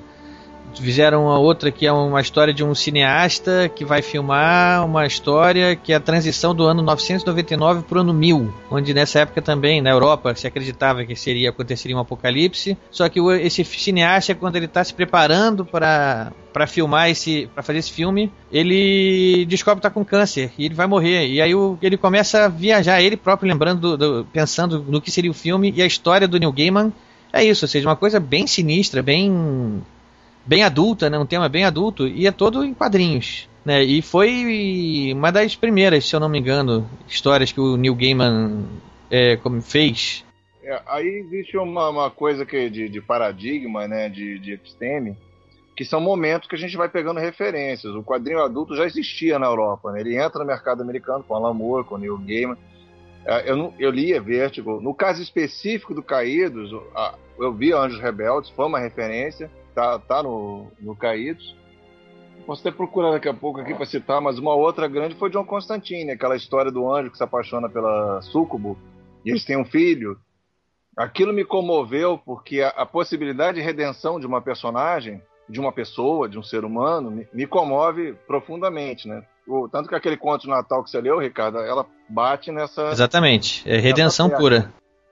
[0.76, 5.76] fizeram uma outra que é uma história de um cineasta que vai filmar uma história
[5.76, 9.82] que é a transição do ano 999 para o ano 1000, onde nessa época também
[9.82, 12.78] na Europa se acreditava que seria aconteceria um apocalipse.
[12.90, 17.80] Só que esse cineasta quando ele está se preparando para para filmar esse, para fazer
[17.80, 21.26] esse filme, ele descobre que tá com câncer e ele vai morrer.
[21.28, 25.10] E aí o, ele começa a viajar, ele próprio lembrando, do, do, pensando no que
[25.10, 26.92] seria o filme e a história do Neil Gaiman
[27.34, 29.82] é isso, ou seja, uma coisa bem sinistra, bem
[30.46, 31.18] bem adulta, né?
[31.18, 33.50] Um tema bem adulto e é todo em quadrinhos.
[33.64, 37.94] Né, e foi uma das primeiras, se eu não me engano, histórias que o Neil
[37.94, 38.66] Gaiman
[39.10, 40.26] é, como fez.
[40.64, 45.16] É, aí existe uma, uma coisa que de, de, paradigma, né, de, de episteme,
[45.78, 47.94] que são momentos que a gente vai pegando referências.
[47.94, 50.02] O quadrinho adulto já existia na Europa, né?
[50.02, 52.58] ele entra no mercado americano com Alan Moore, com Neil Gaiman.
[53.24, 54.82] É, eu, não, eu lia Vertigo.
[54.82, 56.72] No caso específico do Caídos,
[57.38, 61.56] eu vi Anjos Rebeldes, foi uma referência tá, tá no, no Caídos.
[62.46, 65.46] Posso até procurar daqui a pouco aqui para citar, mas uma outra grande foi John
[65.46, 68.78] Constantine, aquela história do anjo que se apaixona pela Súcubo
[69.24, 70.18] e eles têm um filho.
[70.98, 76.28] Aquilo me comoveu porque a, a possibilidade de redenção de uma personagem, de uma pessoa,
[76.28, 79.24] de um ser humano, me, me comove profundamente, né?
[79.48, 82.90] O, tanto que aquele conto de Natal que você leu, Ricardo, ela bate nessa.
[82.90, 84.72] Exatamente, é redenção pura.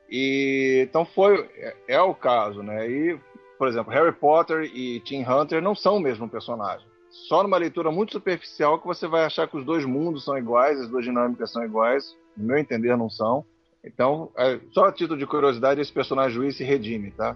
[0.09, 2.89] E então foi é, é, o caso, né?
[2.89, 3.19] E
[3.59, 6.87] por exemplo, Harry Potter e Tim Hunter não são o mesmo personagem.
[7.09, 10.79] Só numa leitura muito superficial que você vai achar que os dois mundos são iguais,
[10.79, 12.15] as duas dinâmicas são iguais.
[12.37, 13.43] No meu entender, não são.
[13.83, 17.35] Então, é, só a título de curiosidade, esse personagem juiz se redime, tá?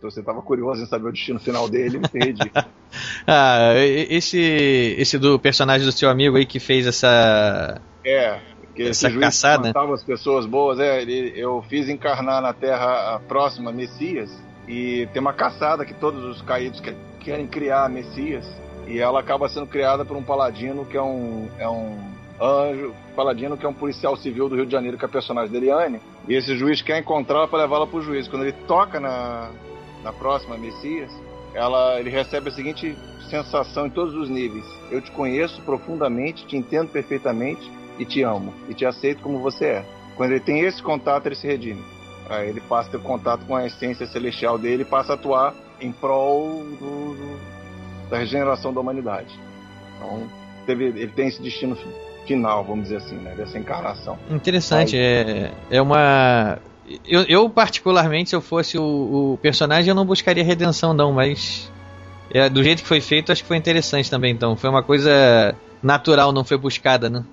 [0.00, 2.50] Se você estava curioso em saber o destino final dele, ele se redime.
[3.24, 7.80] ah, esse, esse do personagem do seu amigo aí que fez essa.
[8.04, 8.40] É,
[8.74, 9.68] que essa esse caçada.
[9.68, 15.08] matava as pessoas boas, é, ele, eu fiz encarnar na Terra a próxima Messias e
[15.12, 16.82] tem uma caçada que todos os caídos
[17.20, 18.46] querem criar Messias.
[18.86, 21.98] E ela acaba sendo criada por um paladino que é um, é um
[22.40, 25.50] anjo, paladino que é um policial civil do Rio de Janeiro, que é a personagem
[25.50, 26.00] da Eliane.
[26.28, 28.28] E esse juiz quer encontrá-la para levá-la para o juiz.
[28.28, 29.50] Quando ele toca na,
[30.02, 31.10] na próxima Messias,
[31.54, 32.96] ela, ele recebe a seguinte
[33.30, 38.52] sensação em todos os níveis: Eu te conheço profundamente, te entendo perfeitamente e te amo.
[38.68, 39.84] E te aceito como você é.
[40.16, 41.82] Quando ele tem esse contato, ele se redime.
[42.28, 45.54] Aí ele passa a ter contato com a essência celestial dele e passa a atuar
[45.80, 47.40] em prol do, do,
[48.10, 49.38] da regeneração da humanidade.
[49.96, 50.26] Então,
[50.66, 51.76] teve, ele tem esse destino
[52.26, 54.18] final, vamos dizer assim, né, dessa encarnação.
[54.30, 56.58] Interessante, Aí, é, é uma.
[57.06, 58.82] Eu, eu, particularmente, se eu fosse o,
[59.34, 61.70] o, personagem, eu não buscaria redenção, não, mas.
[62.30, 64.56] É, do jeito que foi feito, acho que foi interessante também, então.
[64.56, 67.24] Foi uma coisa natural, não foi buscada, né?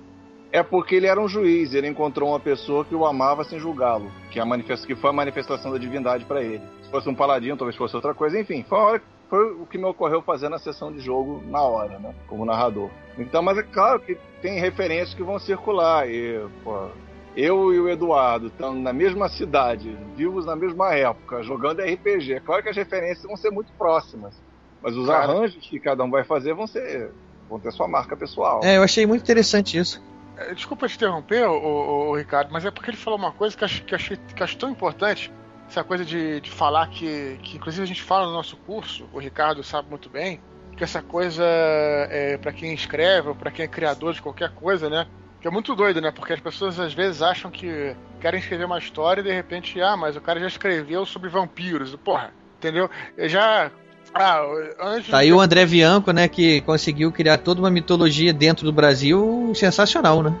[0.52, 4.12] É porque ele era um juiz, ele encontrou uma pessoa que o amava sem julgá-lo,
[4.30, 4.44] que, é
[4.86, 6.62] que foi a manifestação da divindade para ele.
[6.82, 9.84] Se fosse um paladino, talvez fosse outra coisa, enfim, foi, hora, foi o que me
[9.86, 12.90] ocorreu fazendo a sessão de jogo na hora, né, como narrador.
[13.16, 16.88] Então, mas é claro que tem referências que vão circular, e, pô,
[17.34, 22.34] eu e o Eduardo estamos na mesma cidade, vivos na mesma época, jogando RPG.
[22.34, 24.34] É claro que as referências vão ser muito próximas,
[24.82, 25.32] mas os Cara.
[25.32, 27.10] arranjos que cada um vai fazer vão ser
[27.48, 28.60] vão ter sua marca pessoal.
[28.62, 30.02] É, eu achei muito interessante isso.
[30.36, 33.56] É, desculpa te interromper, o, o, o, Ricardo, mas é porque ele falou uma coisa
[33.56, 35.32] que, acho, que, achei, que acho tão importante.
[35.68, 39.18] Essa coisa de, de falar que, que, inclusive, a gente fala no nosso curso, o
[39.18, 40.40] Ricardo sabe muito bem,
[40.76, 44.88] que essa coisa, é, para quem escreve ou para quem é criador de qualquer coisa,
[44.90, 45.06] né?
[45.40, 46.10] Que é muito doido, né?
[46.10, 49.96] Porque as pessoas às vezes acham que querem escrever uma história e de repente, ah,
[49.96, 51.96] mas o cara já escreveu sobre vampiros.
[51.96, 52.90] Porra, entendeu?
[53.16, 53.70] Eu já
[54.14, 54.42] ah,
[54.80, 58.72] antes tá aí o André Bianco, né, que conseguiu criar toda uma mitologia dentro do
[58.72, 60.34] Brasil sensacional, né?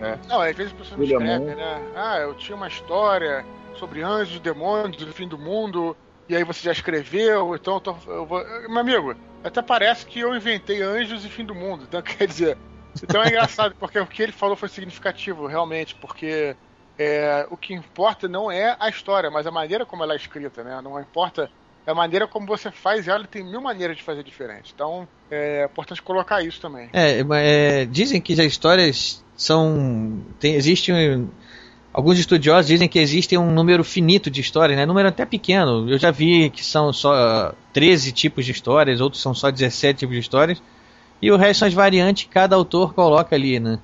[0.00, 0.18] É.
[0.28, 1.82] Não, às vezes as pessoas escrevem, né?
[1.96, 3.44] Ah, eu tinha uma história
[3.76, 5.96] sobre anjos, demônios, do fim do mundo,
[6.28, 8.44] e aí você já escreveu, então eu, tô, eu vou...
[8.68, 12.56] Meu amigo, até parece que eu inventei anjos e fim do mundo, então quer dizer...
[13.02, 16.56] Então é engraçado, porque o que ele falou foi significativo, realmente, porque
[16.98, 20.64] é, o que importa não é a história, mas a maneira como ela é escrita,
[20.64, 20.80] né?
[20.82, 21.48] Não importa
[21.88, 24.72] a maneira como você faz ela tem mil maneiras de fazer diferente.
[24.74, 26.90] Então é importante colocar isso também.
[26.92, 30.22] É, é dizem que as histórias são.
[30.38, 31.28] Tem, existem.
[31.90, 34.84] Alguns estudiosos dizem que existem um número finito de histórias, né?
[34.84, 35.90] Número até pequeno.
[35.90, 40.14] Eu já vi que são só 13 tipos de histórias, outros são só 17 tipos
[40.14, 40.62] de histórias.
[41.20, 43.80] E o resto são as variantes que cada autor coloca ali, né?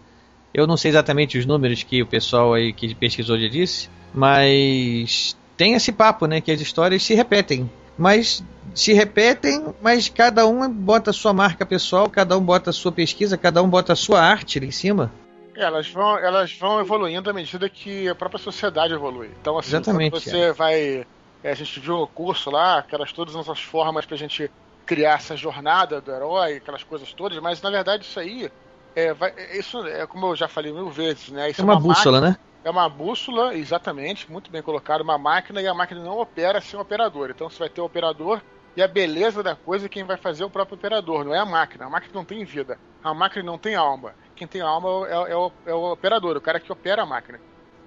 [0.52, 5.36] Eu não sei exatamente os números que o pessoal aí que pesquisou já disse, mas
[5.56, 6.40] tem esse papo, né?
[6.40, 8.42] Que as histórias se repetem mas
[8.74, 12.90] se repetem, mas cada um bota a sua marca pessoal, cada um bota a sua
[12.90, 15.12] pesquisa, cada um bota a sua arte ali em cima.
[15.56, 19.30] É, elas vão, elas vão evoluindo à medida que a própria sociedade evolui.
[19.40, 20.52] Então, assim, Exatamente, você é.
[20.52, 21.06] vai.
[21.42, 24.50] É, a gente viu no curso lá, aquelas todas as formas pra gente
[24.84, 28.50] criar essa jornada do herói, aquelas coisas todas, mas na verdade isso aí
[28.94, 31.50] é, vai, isso é como eu já falei mil vezes, né?
[31.50, 32.53] Isso é uma, uma bússola, máquina, né?
[32.64, 36.78] É uma bússola, exatamente, muito bem colocado, uma máquina e a máquina não opera sem
[36.78, 37.30] o operador.
[37.30, 38.40] Então você vai ter o operador
[38.74, 41.38] e a beleza da coisa é quem vai fazer é o próprio operador, não é
[41.38, 41.84] a máquina.
[41.84, 44.14] A máquina não tem vida, a máquina não tem alma.
[44.34, 47.38] Quem tem alma é, é, o, é o operador, o cara que opera a máquina.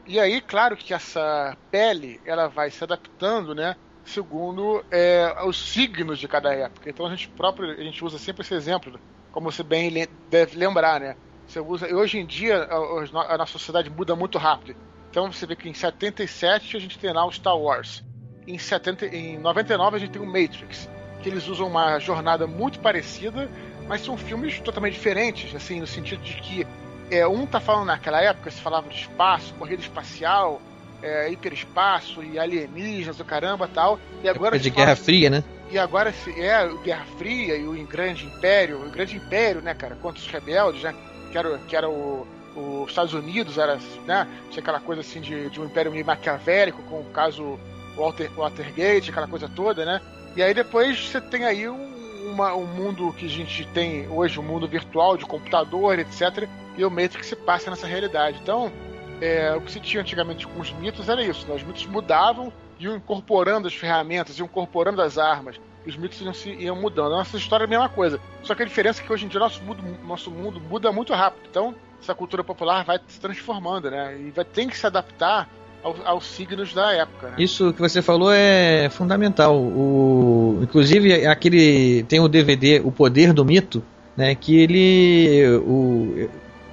[0.06, 3.76] E aí, claro que essa pele ela vai se adaptando, né?
[4.06, 6.88] Segundo é, os signos de cada época.
[6.88, 9.00] Então a gente próprio a gente usa sempre esse exemplo,
[9.32, 11.18] como você bem deve lembrar, né?
[11.48, 11.88] Você usa.
[11.96, 14.76] Hoje em dia a, a nossa sociedade muda muito rápido.
[15.10, 18.04] Então você vê que em 77 a gente tem lá o Star Wars.
[18.46, 20.90] Em, 70, em 99 a gente tem o Matrix.
[21.22, 23.50] Que eles usam uma jornada muito parecida,
[23.88, 26.68] mas são filmes totalmente diferentes, assim, no sentido de que
[27.10, 30.62] é, um tá falando naquela época, se falava de espaço, corrida espacial,
[31.02, 34.00] é, hiperespaço e alienígenas, o caramba tal.
[34.24, 35.44] E agora é de Guerra Fria, né?
[35.70, 39.96] E agora é o Guerra Fria e o Grande Império, o Grande Império, né, cara,
[39.96, 40.94] contra os rebeldes, né?
[41.38, 44.28] Que era, que era o, os Estados Unidos, era, né?
[44.50, 47.60] Tinha aquela coisa assim de, de um império meio maquiavélico, com o caso
[47.96, 50.02] Walter, Watergate, aquela coisa toda, né?
[50.36, 54.40] E aí depois você tem aí um, uma, um mundo que a gente tem hoje,
[54.40, 56.48] um mundo virtual de computador, etc.
[56.76, 58.40] E o Matrix se passa nessa realidade.
[58.42, 58.72] Então,
[59.22, 61.54] é, o que se tinha antigamente com os mitos era isso: né?
[61.54, 65.60] os mitos mudavam, iam incorporando as ferramentas, iam incorporando as armas.
[65.88, 67.14] Os mitos iam, se, iam mudando.
[67.14, 68.20] A nossa história é a mesma coisa.
[68.44, 71.14] Só que a diferença é que hoje em dia nosso mundo, nosso mundo muda muito
[71.14, 71.48] rápido.
[71.50, 74.18] Então, essa cultura popular vai se transformando, né?
[74.20, 75.50] E vai ter que se adaptar
[75.84, 77.30] aos, aos, signos da época.
[77.30, 77.36] Né?
[77.40, 79.58] Isso que você falou é fundamental.
[79.58, 83.84] O, inclusive, aquele tem o DVD O Poder do Mito,
[84.16, 84.36] né?
[84.36, 86.30] Que ele, o,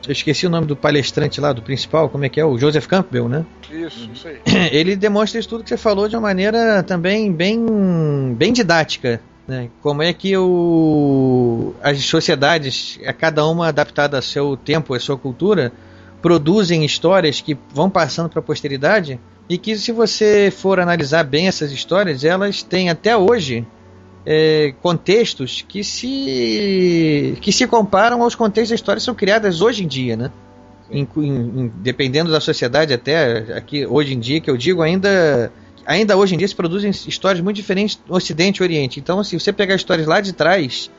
[0.06, 2.44] eu esqueci o nome do palestrante lá, do principal, como é que é?
[2.44, 3.44] O Joseph Campbell, né?
[3.70, 4.40] Isso, isso aí.
[4.72, 9.20] Ele demonstra isso tudo que você falou de uma maneira também bem, bem didática.
[9.46, 9.68] Né?
[9.82, 15.18] Como é que o, as sociedades, a cada uma adaptada ao seu tempo, à sua
[15.18, 15.72] cultura,
[16.22, 21.46] produzem histórias que vão passando para a posteridade e que, se você for analisar bem
[21.46, 23.66] essas histórias, elas têm até hoje
[24.26, 29.84] é, contextos que se que se comparam aos contextos da história que são criadas hoje
[29.84, 30.30] em dia, né?
[30.90, 35.52] Em, em, dependendo da sociedade até aqui hoje em dia que eu digo ainda
[35.86, 39.00] ainda hoje em dia se produzem histórias muito diferentes no Ocidente e Oriente.
[39.00, 40.90] Então, se você pegar histórias lá de trás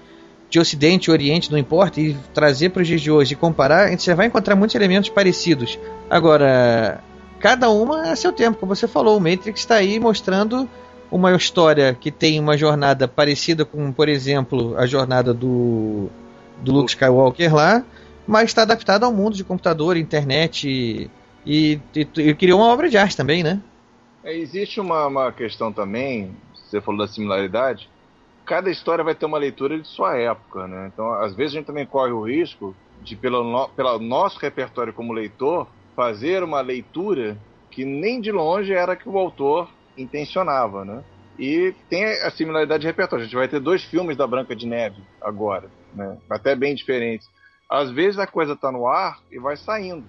[0.49, 3.97] de Ocidente e Oriente, não importa, e trazer para os dias de hoje e comparar,
[3.97, 5.79] você vai encontrar muitos elementos parecidos.
[6.09, 7.03] Agora,
[7.39, 10.69] cada uma é seu tempo, como você falou, o Matrix está aí mostrando
[11.15, 16.09] uma história que tem uma jornada parecida com, por exemplo, a jornada do,
[16.61, 17.85] do Luke Skywalker lá,
[18.27, 21.09] mas está adaptada ao mundo de computador, internet e,
[21.45, 21.79] e,
[22.17, 23.61] e, criou uma obra de arte também, né?
[24.25, 27.89] É, existe uma, uma questão também, você falou da similaridade,
[28.45, 30.91] cada história vai ter uma leitura de sua época, né?
[30.93, 34.91] Então, às vezes a gente também corre o risco de, pelo, no, pelo nosso repertório
[34.91, 37.37] como leitor, fazer uma leitura
[37.71, 41.03] que nem de longe era que o autor intencionava, né?
[41.37, 43.23] E tem a similaridade de repertório.
[43.23, 46.17] A gente vai ter dois filmes da Branca de Neve agora, né?
[46.29, 47.27] Até bem diferentes.
[47.69, 50.05] Às vezes a coisa está no ar e vai saindo.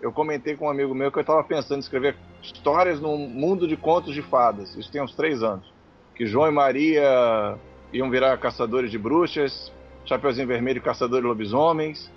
[0.00, 3.68] Eu comentei com um amigo meu que eu estava pensando em escrever histórias num mundo
[3.68, 4.74] de contos de fadas.
[4.76, 5.72] Isso tem uns três anos.
[6.14, 7.56] Que João e Maria
[7.92, 9.72] iam virar caçadores de bruxas,
[10.04, 12.10] Chapeuzinho Vermelho caçador de lobisomens,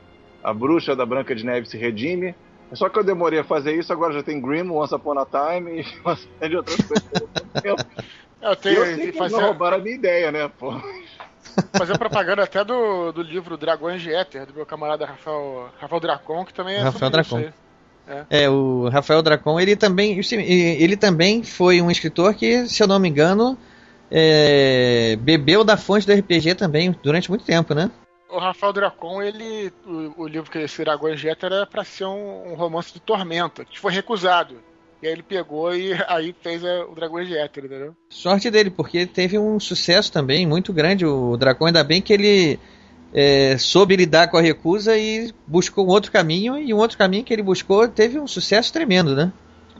[0.43, 2.35] a bruxa da Branca de Neve se redime.
[2.73, 5.81] Só que eu demorei a fazer isso, agora já tem Grimm, Once Upon a Time
[5.81, 7.85] e uma série de outras coisas.
[8.41, 9.35] eu tenho, eu sei que fazer...
[9.35, 10.73] não roubaram a minha ideia, né, pô?
[11.77, 16.43] Fazer propaganda até do, do livro Dragões de Éter, do meu camarada Rafael, Rafael Dracon,
[16.43, 17.39] que também é Rafael Dracon.
[18.07, 18.43] É.
[18.43, 18.49] é.
[18.49, 23.07] o Rafael Dracon, ele também, ele também foi um escritor que, se eu não me
[23.07, 23.57] engano,
[24.11, 27.89] é, bebeu da fonte do RPG também durante muito tempo, né?
[28.35, 29.71] O Rafael Dracon, ele.
[29.85, 33.63] O, o livro que esse Dragões Jetta era para ser um, um, romance de tormenta,
[33.63, 34.57] que foi recusado.
[35.01, 37.95] E aí ele pegou e aí fez a, o Dragões de Éter, entendeu?
[38.09, 41.05] Sorte dele, porque teve um sucesso também muito grande.
[41.05, 42.59] O Dracon, ainda bem que ele
[43.13, 46.57] é, soube lidar com a recusa e buscou um outro caminho.
[46.57, 49.31] E um outro caminho que ele buscou teve um sucesso tremendo, né?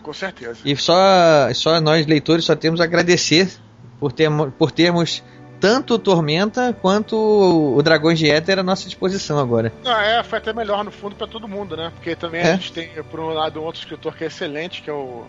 [0.02, 0.60] Com certeza.
[0.64, 3.52] E só, só nós, leitores, só temos a agradecer
[4.00, 5.22] por, ter, por termos
[5.60, 9.72] tanto Tormenta quanto o Dragões de Éter à nossa disposição agora.
[9.86, 11.92] Ah, é, foi até melhor no fundo para todo mundo, né?
[11.96, 12.52] Porque também é.
[12.52, 15.24] a gente tem, por um lado, um outro escritor que é excelente, que é o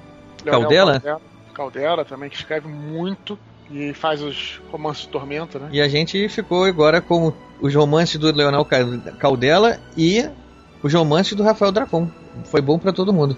[0.44, 0.92] Leonel Caldela.
[0.92, 1.20] Caldela,
[1.54, 3.38] Caldela também, que escreve muito
[3.70, 5.68] e faz os romances de Tormenta, né?
[5.72, 8.64] E a gente ficou agora com os romances do Leonel
[9.18, 10.28] Caldela e
[10.82, 12.08] os romances do Rafael Dracon.
[12.44, 13.36] Foi bom para todo mundo.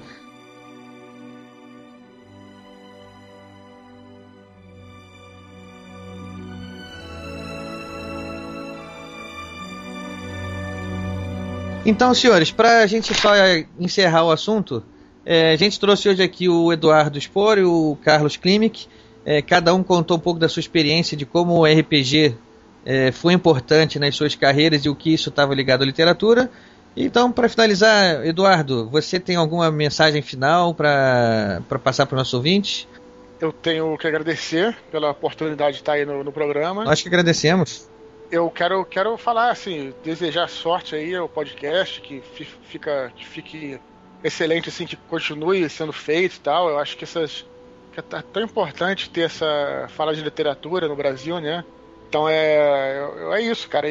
[11.89, 13.31] Então, senhores, para a gente só
[13.81, 14.85] encerrar o assunto,
[15.25, 18.87] é, a gente trouxe hoje aqui o Eduardo Spor e o Carlos Klimek.
[19.25, 22.37] É, cada um contou um pouco da sua experiência de como o RPG
[22.85, 26.51] é, foi importante nas suas carreiras e o que isso estava ligado à literatura.
[26.95, 32.87] Então, para finalizar, Eduardo, você tem alguma mensagem final para passar para os nossos ouvintes?
[33.41, 36.85] Eu tenho que agradecer pela oportunidade de estar aí no, no programa.
[36.85, 37.89] Nós que agradecemos.
[38.31, 42.23] Eu quero, quero falar, assim, desejar sorte aí ao podcast, que
[42.65, 43.81] fica, que fique
[44.23, 46.69] excelente, assim, que continue sendo feito e tal.
[46.69, 47.45] Eu acho que essas.
[47.93, 51.65] Que é tão importante ter essa fala de literatura no Brasil, né?
[52.09, 53.89] Então é, é isso, cara.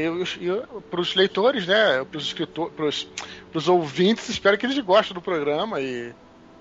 [0.89, 2.03] Para os leitores, né?
[2.03, 3.07] Para os escritores,
[3.51, 6.13] para os ouvintes, espero que eles gostem do programa e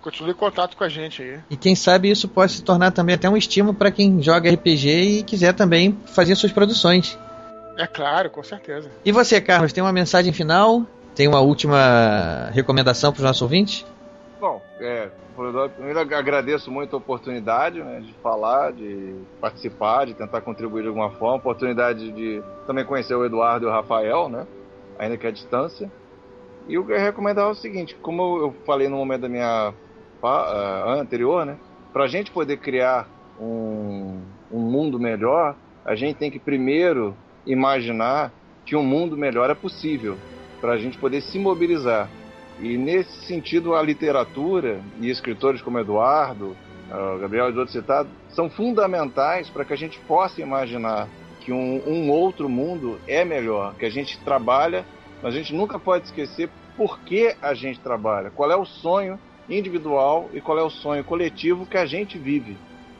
[0.02, 1.40] continue em contato com a gente aí.
[1.50, 4.88] E quem sabe isso pode se tornar também até um estímulo para quem joga RPG
[4.88, 7.18] e quiser também fazer suas produções.
[7.76, 8.90] É claro, com certeza.
[9.04, 10.84] E você, Carlos, tem uma mensagem final?
[11.14, 13.86] Tem uma última recomendação para os nossos ouvintes?
[14.40, 15.08] Bom, é,
[15.74, 21.10] primeiro agradeço muito a oportunidade né, de falar, de participar, de tentar contribuir de alguma
[21.12, 24.46] forma, oportunidade de também conhecer o Eduardo e o Rafael, né,
[24.98, 25.90] ainda que à distância.
[26.68, 29.72] E eu recomendar o seguinte, como eu falei no momento da minha
[30.22, 31.56] uh, anterior, né,
[31.92, 33.08] para a gente poder criar
[33.40, 34.20] um,
[34.50, 35.54] um mundo melhor,
[35.84, 37.16] a gente tem que primeiro
[37.46, 38.32] imaginar
[38.64, 40.16] que um mundo melhor é possível,
[40.60, 42.08] para a gente poder se mobilizar.
[42.60, 46.56] E nesse sentido, a literatura e escritores como Eduardo,
[46.90, 51.08] uh, Gabriel e outros citados, são fundamentais para que a gente possa imaginar
[51.40, 54.84] que um, um, outro mundo é melhor, que a gente trabalha,
[55.22, 59.18] mas a gente nunca pode esquecer por que a gente trabalha, qual é o sonho
[59.48, 62.56] individual e qual é o sonho coletivo que a gente vive.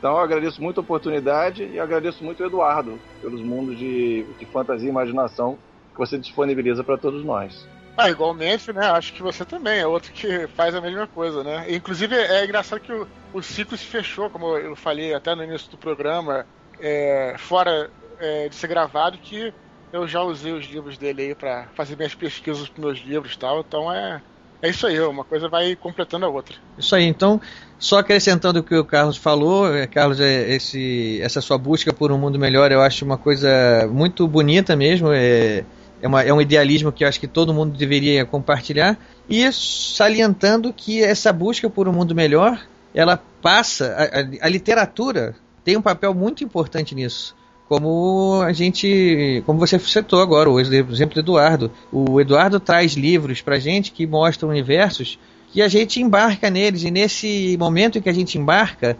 [0.07, 4.46] Então eu agradeço muito a oportunidade e agradeço muito o Eduardo pelos mundos de, de
[4.46, 5.59] fantasia e imaginação
[5.92, 7.66] que você disponibiliza para todos nós.
[7.96, 8.86] Ah, igualmente, né?
[8.86, 11.66] Acho que você também é outro que faz a mesma coisa, né?
[11.74, 15.68] Inclusive, é engraçado que o, o ciclo se fechou, como eu falei até no início
[15.72, 16.46] do programa,
[16.78, 17.90] é, fora
[18.20, 19.52] é, de ser gravado, que
[19.92, 23.38] eu já usei os livros dele aí para fazer minhas pesquisas para meus livros e
[23.40, 23.59] tal.
[23.59, 24.22] Então é,
[24.62, 26.57] é isso aí, uma coisa vai completando a outra.
[26.78, 27.40] Isso aí, então,
[27.78, 32.11] só acrescentando o que o Carlos falou, é, Carlos, é, esse, essa sua busca por
[32.11, 33.48] um mundo melhor eu acho uma coisa
[33.90, 35.12] muito bonita mesmo.
[35.12, 35.64] É,
[36.00, 38.98] é, uma, é um idealismo que eu acho que todo mundo deveria compartilhar.
[39.28, 42.61] E salientando que essa busca por um mundo melhor,
[42.94, 43.94] ela passa.
[43.94, 47.36] A, a, a literatura tem um papel muito importante nisso
[47.69, 51.71] como a gente, como você citou agora, o exemplo do Eduardo.
[51.91, 55.19] O Eduardo traz livros para gente que mostram universos
[55.53, 58.97] que a gente embarca neles e nesse momento em que a gente embarca,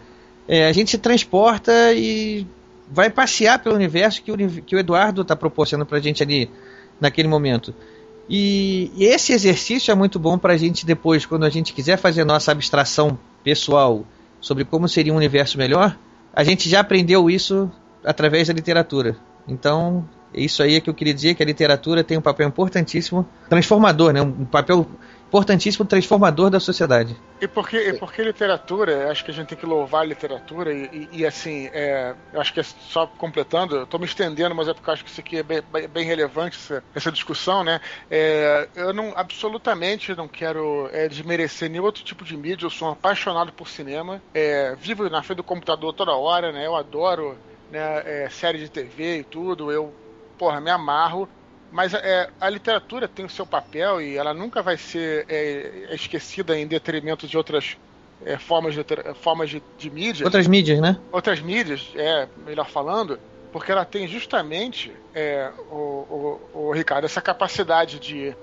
[0.47, 2.45] é, a gente se transporta e
[2.91, 6.49] vai passear pelo universo que o, que o Eduardo está proporcionando para a gente ali
[6.99, 7.73] naquele momento.
[8.29, 11.97] E, e esse exercício é muito bom para a gente depois, quando a gente quiser
[11.97, 14.05] fazer nossa abstração pessoal
[14.41, 15.97] sobre como seria um universo melhor,
[16.33, 17.71] a gente já aprendeu isso
[18.07, 19.15] através da literatura.
[19.47, 23.27] Então, isso aí é que eu queria dizer que a literatura tem um papel importantíssimo,
[23.49, 24.21] transformador, né?
[24.21, 24.87] um papel
[25.27, 27.15] importantíssimo transformador da sociedade.
[27.41, 31.09] E porque, e porque literatura, acho que a gente tem que louvar a literatura e,
[31.11, 34.73] e, e assim, é, acho que é só completando, eu estou me estendendo, mas é
[34.73, 37.81] porque acho que isso aqui é bem, bem relevante, essa, essa discussão, né?
[38.09, 42.87] É, eu não, absolutamente não quero é, desmerecer nenhum outro tipo de mídia, eu sou
[42.87, 46.65] um apaixonado por cinema, é, vivo na frente do computador toda hora, né?
[46.65, 47.37] Eu adoro
[47.71, 49.93] né, é, série de TV e tudo, eu,
[50.37, 51.27] porra, me amarro.
[51.71, 56.57] Mas é, a literatura tem o seu papel e ela nunca vai ser é, esquecida
[56.57, 57.77] em detrimento de outras
[58.25, 58.83] é, formas, de,
[59.21, 60.25] formas de, de mídia.
[60.25, 60.97] Outras mídias, né?
[61.11, 63.19] Outras mídias, é, melhor falando,
[63.51, 68.33] porque ela tem justamente, é, o, o, o, Ricardo, essa capacidade de,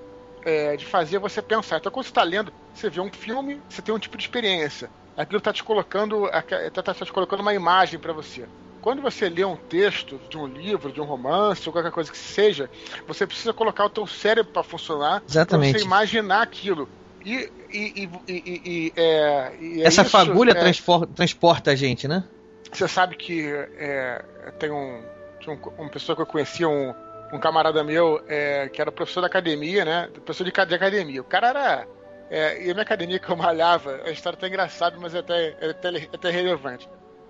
[0.43, 1.77] é, de fazer você pensar.
[1.77, 4.87] Então, quando você está lendo, você vê um filme, você tem um tipo de experiência.
[5.17, 8.45] Aquilo está te colocando, está tá te colocando uma imagem para você
[8.85, 12.17] quando você lê um texto de um livro, de um romance, ou qualquer coisa que
[12.19, 12.69] seja,
[13.07, 16.87] você precisa colocar o teu cérebro para funcionar, para você imaginar aquilo.
[17.25, 20.71] E, e, e, e é, é essa isso, fagulha é,
[21.15, 22.25] transporta a gente, né?
[22.71, 24.23] Você sabe que é,
[24.59, 25.01] tem um,
[25.47, 26.93] um, uma pessoa que eu conhecia, um,
[27.33, 30.09] um camarada meu, é, que era professor da academia, né?
[30.13, 31.21] Professor de, de academia.
[31.21, 31.87] O cara era.
[32.29, 35.57] É, e a minha academia que eu malhava, a história tá engraçada, mas é até,
[35.59, 36.87] é até, é até relevante.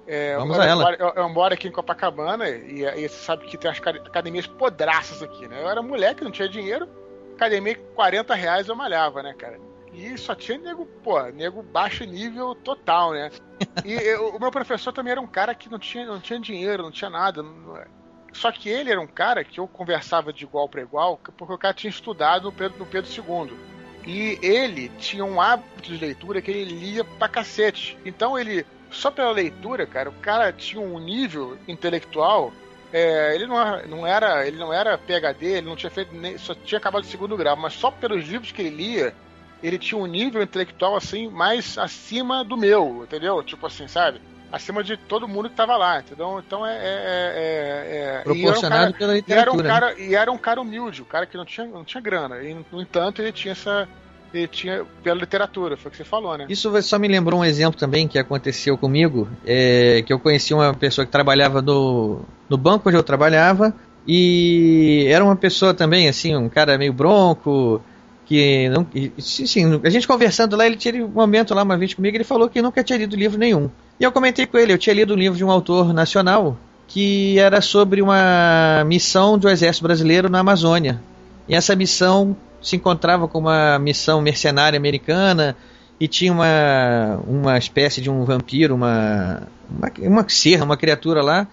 [0.07, 0.93] É, Vamos eu, a ela.
[0.95, 5.23] Eu, eu, moro aqui em Copacabana e, e, você sabe que tem as academias podraças
[5.23, 5.61] aqui, né?
[5.61, 6.87] Eu era moleque, não tinha dinheiro,
[7.33, 9.59] academia 40 reais eu malhava, né, cara?
[9.93, 13.31] E só tinha nego, pô, nego baixo nível total, né?
[13.83, 16.83] E eu, o meu professor também era um cara que não tinha, não tinha dinheiro,
[16.83, 17.41] não tinha nada.
[17.41, 17.81] Não,
[18.33, 21.57] Só que ele era um cara que eu conversava de igual para igual, porque o
[21.57, 23.57] cara tinha estudado no Pedro, no Pedro II.
[24.05, 27.97] E ele tinha um hábito de leitura que ele lia pra cacete.
[28.05, 28.65] Então ele,
[28.95, 32.53] só pela leitura, cara, o cara tinha um nível intelectual.
[32.93, 36.53] É, ele não, não era, ele não era PhD, ele não tinha feito nem, só
[36.55, 39.13] tinha acabado de segundo grau, mas só pelos livros que ele lia,
[39.61, 43.43] ele tinha um nível intelectual assim mais acima do meu, entendeu?
[43.43, 44.21] Tipo assim, sabe?
[44.55, 46.41] acima de todo mundo que estava lá, entendeu?
[46.45, 46.77] Então é.
[46.77, 49.35] é, é, é Proporcionado um cara, pela literatura.
[49.35, 50.01] E era, um cara, né?
[50.01, 52.41] e era um cara humilde, o um cara que não tinha, não tinha grana.
[52.41, 53.87] E, no entanto, ele tinha essa.
[54.35, 56.45] Ele tinha pela literatura, foi o que você falou, né?
[56.49, 60.73] Isso só me lembrou um exemplo também que aconteceu comigo, é, que eu conheci uma
[60.73, 63.73] pessoa que trabalhava no, no banco onde eu trabalhava,
[64.07, 67.81] e era uma pessoa também, assim, um cara meio bronco,
[68.25, 68.85] que não,
[69.19, 72.49] sim, a gente conversando lá, ele tinha um momento lá uma vez comigo, ele falou
[72.49, 73.69] que nunca tinha lido livro nenhum.
[73.99, 76.57] E eu comentei com ele, eu tinha lido um livro de um autor nacional
[76.87, 81.01] que era sobre uma missão do exército brasileiro na Amazônia.
[81.47, 82.35] E essa missão
[82.65, 85.55] se encontrava com uma missão mercenária americana
[85.99, 91.47] e tinha uma, uma espécie de um vampiro, uma, uma, uma serra, uma criatura lá,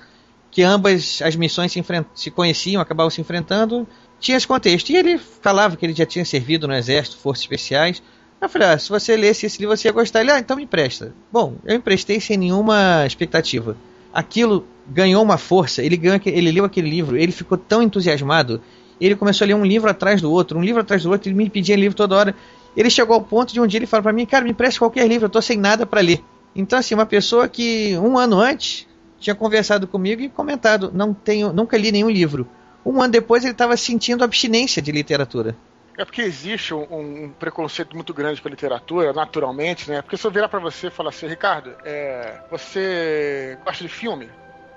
[0.51, 1.85] que ambas as missões se,
[2.15, 3.87] se conheciam, acabavam se enfrentando.
[4.19, 4.89] Tinha esse contexto.
[4.89, 8.03] E ele falava que ele já tinha servido no exército, forças especiais,
[8.41, 10.21] eu falei, ah, se você lesse esse livro, você ia gostar.
[10.21, 11.15] Ele, ah, então me empresta.
[11.31, 13.77] Bom, eu emprestei sem nenhuma expectativa.
[14.13, 18.61] Aquilo ganhou uma força, ele, ganhou, ele leu aquele livro, ele ficou tão entusiasmado,
[19.07, 21.37] ele começou a ler um livro atrás do outro, um livro atrás do outro, ele
[21.37, 22.35] me pedia livro toda hora.
[22.77, 25.07] Ele chegou ao ponto de um dia ele falou para mim, cara, me empresta qualquer
[25.07, 26.23] livro, eu tô sem nada para ler.
[26.55, 28.87] Então, assim, uma pessoa que um ano antes
[29.19, 32.49] tinha conversado comigo e comentado, não tenho, nunca li nenhum livro.
[32.85, 35.57] Um ano depois ele estava sentindo abstinência de literatura.
[35.97, 40.01] É porque existe um, um, preconceito muito grande com a literatura, naturalmente, né?
[40.01, 44.29] Porque se eu virar pra você e falar assim, Ricardo, é, você gosta de filme?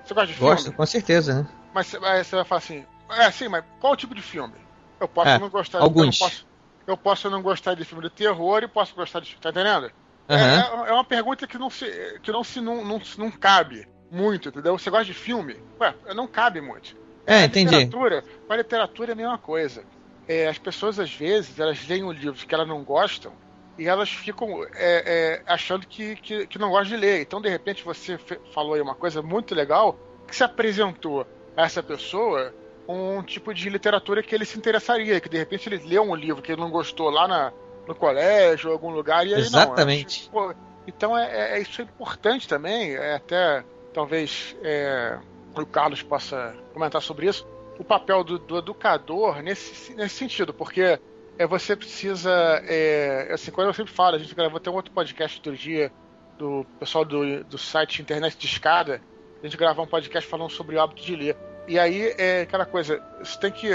[0.04, 0.52] Você gosta de filme?
[0.52, 1.48] Gosto, com certeza, né?
[1.74, 4.54] Mas aí você vai falar assim, é sim, mas qual tipo de filme?
[5.00, 6.20] Eu posso é, não gostar alguns.
[6.20, 6.46] Eu posso,
[6.86, 9.36] eu posso não gostar de filme de terror e posso gostar de.
[9.36, 9.90] Tá entendendo?
[10.28, 10.36] Uhum.
[10.36, 11.86] É, é, uma pergunta que não se,
[12.22, 14.78] que não, se não, não, não cabe muito, entendeu?
[14.78, 15.62] Você gosta de filme?
[15.80, 16.96] Ué, não cabe muito.
[17.26, 17.74] É, entendi.
[17.74, 19.84] Literatura, a literatura é a mesma coisa
[20.28, 23.32] é, as pessoas às vezes elas leem um livro que elas não gostam
[23.78, 27.20] e elas ficam é, é, achando que, que, que, não gostam de ler.
[27.20, 28.18] Então, de repente, você
[28.54, 32.54] falou aí uma coisa muito legal que se apresentou a essa pessoa
[32.88, 36.42] um tipo de literatura que ele se interessaria, que de repente ele leu um livro
[36.42, 37.52] que ele não gostou lá na,
[37.86, 40.30] no colégio, ou algum lugar, e aí Exatamente.
[40.32, 40.50] não.
[40.50, 40.56] Acho,
[40.86, 45.18] então, é, é, é, isso é importante também, é até talvez é,
[45.54, 47.46] o Carlos possa comentar sobre isso
[47.78, 50.98] o papel do, do educador nesse, nesse sentido, porque
[51.38, 52.30] é, você precisa.
[52.64, 55.92] É, assim, quando eu sempre falo, a gente gravou até um outro podcast outro dia
[56.38, 59.00] do pessoal do, do site Internet de Escada.
[59.42, 61.36] A gente gravou um podcast falando sobre o hábito de ler.
[61.66, 63.68] E aí é aquela coisa, você tem que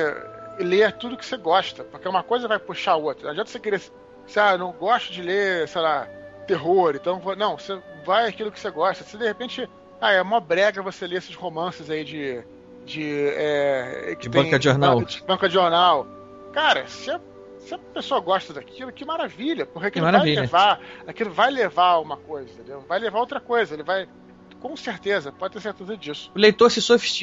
[0.60, 3.26] ler tudo que você gosta, porque uma coisa vai puxar a outra.
[3.26, 3.82] Não adianta você querer.
[4.26, 6.08] Você, ah, não gosto de ler, sei lá,
[6.48, 7.22] terror, então.
[7.38, 9.04] Não, você vai aquilo que você gosta.
[9.04, 9.70] Se de repente.
[10.00, 12.44] Ah, é uma brega você ler esses romances aí de
[12.86, 15.02] de, é, de banca de jornal.
[15.02, 16.08] De banca de jornal.
[16.54, 17.20] Cara, se a,
[17.60, 20.36] se a pessoa gosta daquilo, que maravilha, porque aquilo que maravilha.
[20.36, 22.84] vai levar, aquilo vai levar uma coisa, entendeu?
[22.88, 24.08] Vai levar outra coisa, ele vai
[24.62, 26.32] com certeza, pode ter certeza disso.
[26.36, 26.82] O leitor se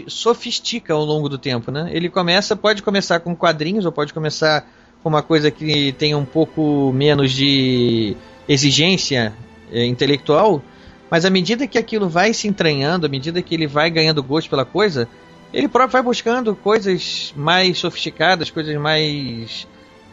[0.09, 1.89] sofistica ao longo do tempo, né?
[1.93, 4.67] Ele começa, pode começar com quadrinhos ou pode começar
[5.03, 8.17] com uma coisa que tenha um pouco menos de
[8.49, 9.33] exigência
[9.71, 10.61] é, intelectual,
[11.09, 14.51] mas à medida que aquilo vai se entranhando, à medida que ele vai ganhando gosto
[14.51, 15.09] pela coisa,
[15.53, 19.67] ele próprio vai buscando coisas mais sofisticadas, coisas mais.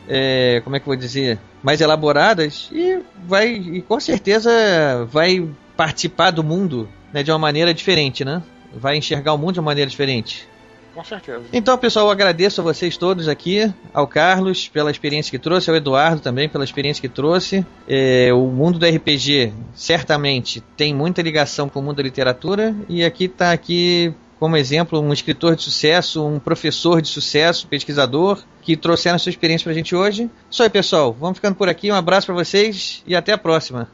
[0.07, 1.39] É, como é que eu vou dizer?
[1.63, 3.51] Mais elaboradas e vai.
[3.53, 8.43] E com certeza vai participar do mundo né, de uma maneira diferente, né?
[8.73, 10.45] Vai enxergar o mundo de uma maneira diferente.
[10.93, 11.43] Com certeza.
[11.53, 15.77] Então, pessoal, eu agradeço a vocês todos aqui, ao Carlos pela experiência que trouxe, ao
[15.77, 17.65] Eduardo também pela experiência que trouxe.
[17.87, 23.05] É, o mundo do RPG certamente tem muita ligação com o mundo da literatura e
[23.05, 28.75] aqui está aqui como exemplo um escritor de sucesso, um professor de sucesso, pesquisador, que
[28.75, 30.29] trouxeram a sua experiência para a gente hoje.
[30.51, 31.15] Isso aí, pessoal.
[31.17, 31.89] Vamos ficando por aqui.
[31.89, 33.89] Um abraço para vocês e até a próxima.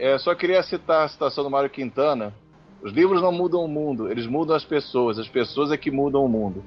[0.00, 2.32] É, só queria citar a citação do Mário Quintana.
[2.82, 5.18] Os livros não mudam o mundo, eles mudam as pessoas.
[5.18, 6.64] As pessoas é que mudam o mundo.